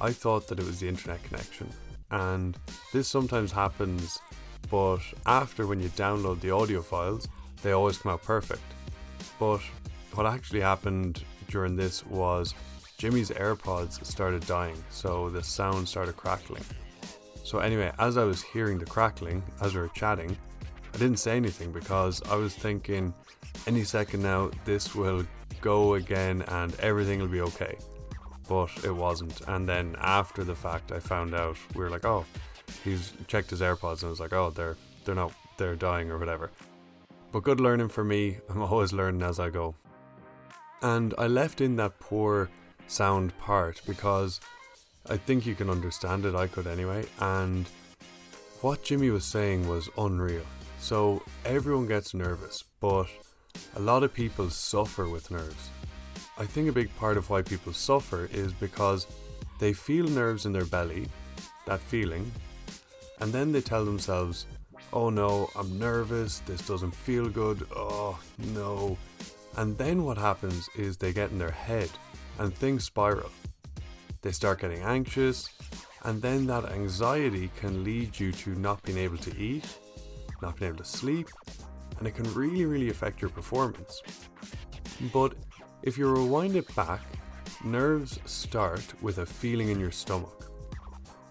[0.00, 1.70] I thought that it was the internet connection,
[2.10, 2.58] and
[2.92, 4.18] this sometimes happens,
[4.72, 7.28] but after when you download the audio files,
[7.62, 8.64] they always come out perfect.
[9.38, 9.60] But
[10.14, 12.54] what actually happened during this was
[12.98, 16.64] Jimmy's AirPods started dying, so the sound started crackling.
[17.44, 20.36] So, anyway, as I was hearing the crackling, as we were chatting,
[20.94, 23.14] I didn't say anything because I was thinking
[23.66, 25.24] any second now this will
[25.60, 27.76] go again and everything will be okay.
[28.48, 29.40] But it wasn't.
[29.48, 32.24] And then after the fact, I found out we were like, oh,
[32.84, 36.18] he's checked his AirPods and I was like, oh, they're they're not they're dying or
[36.18, 36.50] whatever.
[37.32, 38.38] But good learning for me.
[38.50, 39.74] I'm always learning as I go.
[40.82, 42.48] And I left in that poor
[42.88, 44.40] sound part because
[45.08, 46.34] I think you can understand it.
[46.34, 47.06] I could anyway.
[47.20, 47.66] And
[48.60, 50.44] what Jimmy was saying was unreal.
[50.78, 53.06] So everyone gets nervous, but
[53.76, 55.70] a lot of people suffer with nerves.
[56.38, 59.06] I think a big part of why people suffer is because
[59.58, 61.06] they feel nerves in their belly,
[61.66, 62.32] that feeling,
[63.20, 64.46] and then they tell themselves,
[64.92, 68.18] oh no, I'm nervous, this doesn't feel good, oh
[68.54, 68.96] no.
[69.56, 71.90] And then what happens is they get in their head
[72.38, 73.30] and things spiral.
[74.22, 75.48] They start getting anxious,
[76.04, 79.66] and then that anxiety can lead you to not being able to eat,
[80.40, 81.28] not being able to sleep,
[81.98, 84.02] and it can really, really affect your performance.
[85.12, 85.34] But
[85.82, 87.00] if you rewind it back,
[87.64, 90.50] nerves start with a feeling in your stomach.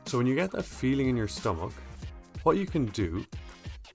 [0.05, 1.74] So when you get that feeling in your stomach,
[2.43, 3.26] what you can do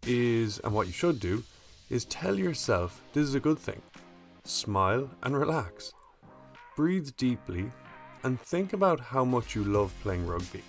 [0.07, 1.43] is, and what you should do,
[1.91, 3.81] is tell yourself this is a good thing.
[4.47, 5.95] Smile and relax.
[6.77, 7.73] Breathe deeply
[8.25, 10.63] and think about how much you love playing rugby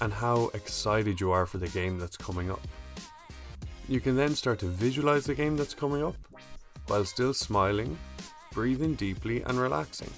[0.00, 2.60] and how excited you are for the game that's coming up.
[3.88, 6.14] You can then start to visualize the game that's coming up
[6.86, 7.98] while still smiling,
[8.52, 10.10] breathing deeply, and relaxing.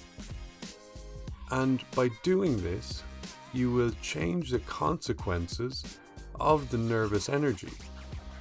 [1.49, 3.01] And by doing this,
[3.53, 5.97] you will change the consequences
[6.39, 7.73] of the nervous energy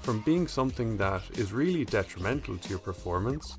[0.03, 3.57] from being something that is really detrimental to your performance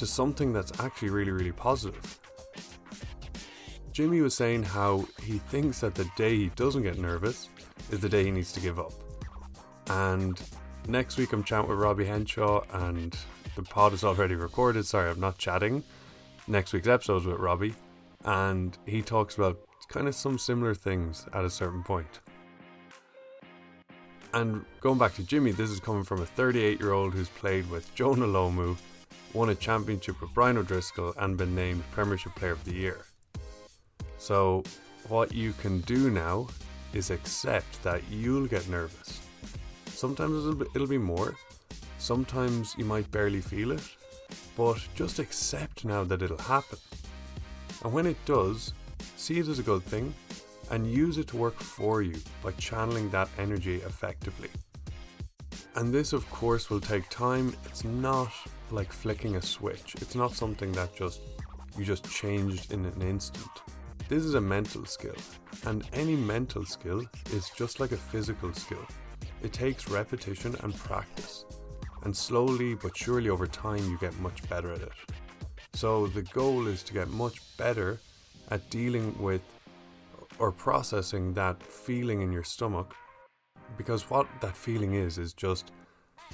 [0.00, 2.18] to something that's actually really, really positive.
[3.92, 7.48] Jimmy was saying how he thinks that the day he doesn't get nervous
[7.90, 8.92] is the day he needs to give up.
[9.88, 10.40] And
[10.88, 13.16] Next week, I'm chatting with Robbie Henshaw, and
[13.54, 14.86] the pod is already recorded.
[14.86, 15.84] Sorry, I'm not chatting.
[16.48, 17.74] Next week's episode is with Robbie,
[18.24, 22.20] and he talks about kind of some similar things at a certain point.
[24.32, 27.68] And going back to Jimmy, this is coming from a 38 year old who's played
[27.70, 28.76] with Jonah Lomu,
[29.34, 33.04] won a championship with Brian O'Driscoll, and been named Premiership Player of the Year.
[34.18, 34.64] So,
[35.08, 36.48] what you can do now
[36.92, 39.20] is accept that you'll get nervous
[40.00, 41.34] Sometimes it'll be, more,
[41.98, 43.86] sometimes you might barely feel it,
[44.56, 46.78] but just accept now that it'll happen.
[47.84, 48.72] And when it does,
[49.18, 50.14] see it as a good thing
[50.70, 54.48] and use it to work for you by channeling that energy effectively.
[55.76, 57.54] And this, of course, will take time.
[57.64, 58.32] It's not
[58.70, 61.20] like flicking a switch, it's not something that just
[61.78, 63.50] you just changed in an instant.
[64.08, 65.14] This is a mental skill,
[65.66, 68.84] and any mental skill is just like a physical skill.
[69.42, 71.44] It takes repetition and practice,
[72.04, 74.92] and slowly but surely over time you get much better at it.
[75.74, 78.00] So the goal is to get much better
[78.50, 79.42] at dealing with
[80.38, 82.94] or processing that feeling in your stomach
[83.76, 85.72] because what that feeling is is just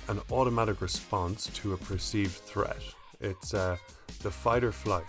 [0.09, 2.82] an automatic response to a perceived threat.
[3.20, 3.76] It's uh,
[4.22, 5.07] the fight or flight.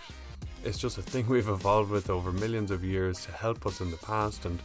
[0.64, 3.92] It's just a thing we've evolved with over millions of years to help us in
[3.92, 4.60] the past and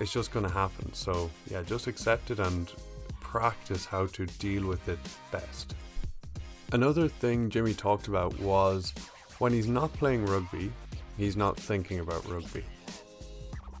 [0.00, 0.92] it's just going to happen.
[0.92, 2.72] So, yeah, just accept it and
[3.20, 4.98] practice how to deal with it
[5.30, 5.74] best.
[6.72, 8.94] Another thing Jimmy talked about was
[9.38, 10.72] when he's not playing rugby,
[11.16, 12.64] he's not thinking about rugby.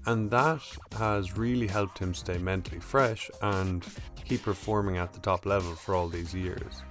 [0.06, 0.62] And that
[0.98, 3.84] has really helped him stay mentally fresh and
[4.24, 6.82] keep performing at the top level for all these years.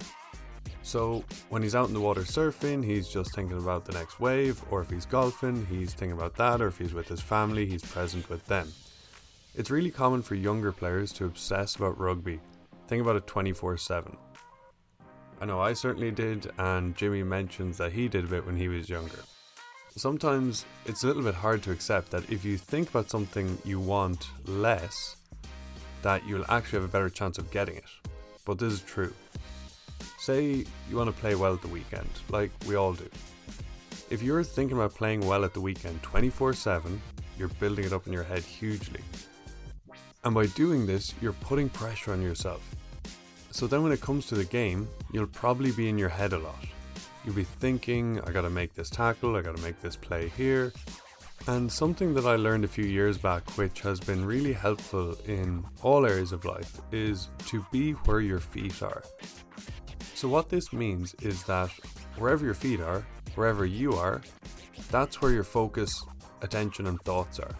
[0.84, 4.60] So, when he's out in the water surfing, he's just thinking about the next wave,
[4.70, 7.84] or if he's golfing, he's thinking about that, or if he's with his family, he's
[7.84, 8.72] present with them.
[9.54, 12.40] It's really common for younger players to obsess about rugby,
[12.88, 14.16] think about it 24 7.
[15.40, 18.68] I know I certainly did, and Jimmy mentions that he did a bit when he
[18.68, 19.20] was younger.
[19.96, 23.78] Sometimes it's a little bit hard to accept that if you think about something you
[23.78, 25.16] want less,
[26.00, 27.84] that you'll actually have a better chance of getting it.
[28.46, 29.12] But this is true.
[30.18, 33.08] Say you want to play well at the weekend, like we all do.
[34.08, 37.00] If you're thinking about playing well at the weekend 24 7,
[37.38, 39.00] you're building it up in your head hugely.
[40.24, 42.62] And by doing this, you're putting pressure on yourself.
[43.50, 46.38] So then when it comes to the game, you'll probably be in your head a
[46.38, 46.64] lot.
[47.24, 50.72] You'll be thinking, I gotta make this tackle, I gotta make this play here.
[51.48, 55.64] And something that I learned a few years back, which has been really helpful in
[55.82, 59.02] all areas of life, is to be where your feet are.
[60.14, 61.70] So, what this means is that
[62.16, 63.04] wherever your feet are,
[63.34, 64.20] wherever you are,
[64.90, 66.04] that's where your focus,
[66.42, 67.54] attention, and thoughts are.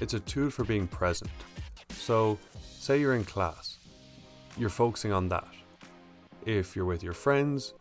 [0.00, 1.30] It's a tool for being present.
[1.90, 3.78] So, say you're in class
[4.58, 5.46] you're focusing on that.
[6.44, 7.74] If you're with your friends,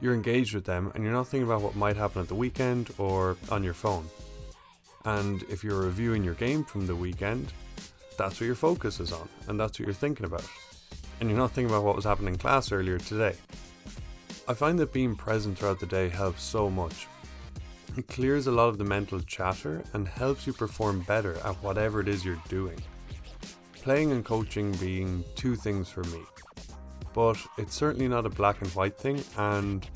[0.00, 2.90] you're engaged with them and you're not thinking about what might happen at the weekend
[2.98, 4.06] or on your phone.
[5.04, 7.52] And if you're reviewing your game from the weekend,
[8.18, 10.44] that's what your focus is on and that's what you're thinking about.
[11.20, 13.36] And you're not thinking about what was happening in class earlier today.
[14.46, 17.06] I find that being present throughout the day helps so much.
[17.96, 22.00] It clears a lot of the mental chatter and helps you perform better at whatever
[22.00, 22.78] it is you're doing.
[23.74, 26.20] Playing and coaching being two things for me
[27.14, 29.22] but it's certainly not a black and white thing.
[29.38, 29.88] And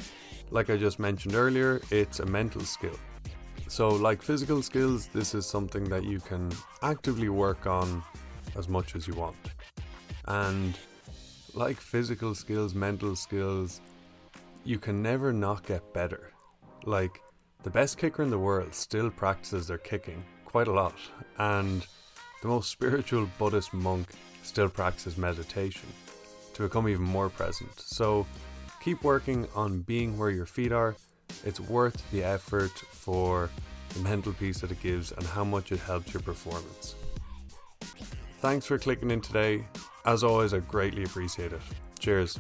[0.51, 2.99] like I just mentioned earlier, it's a mental skill.
[3.67, 6.51] So, like physical skills, this is something that you can
[6.83, 8.03] actively work on
[8.57, 9.37] as much as you want.
[10.27, 10.79] And
[11.53, 13.83] like physical skills, mental skills,
[14.65, 16.33] you can never not get better.
[16.87, 17.21] Like,
[17.63, 20.95] the best kicker in the world still practices their kicking quite a lot,
[21.39, 21.87] and
[22.41, 24.09] the most spiritual Buddhist monk
[24.43, 25.89] still practices meditation
[26.59, 27.71] to become even more present.
[27.81, 28.27] So
[28.83, 30.97] keep working on being where your feet are.
[31.45, 33.49] It's worth the effort for
[33.95, 36.97] the mental peace that it gives and how much it helps your performance.
[38.41, 39.65] Thanks for clicking in today.
[40.05, 41.61] As always, I greatly appreciate it.
[41.99, 42.39] Cheers.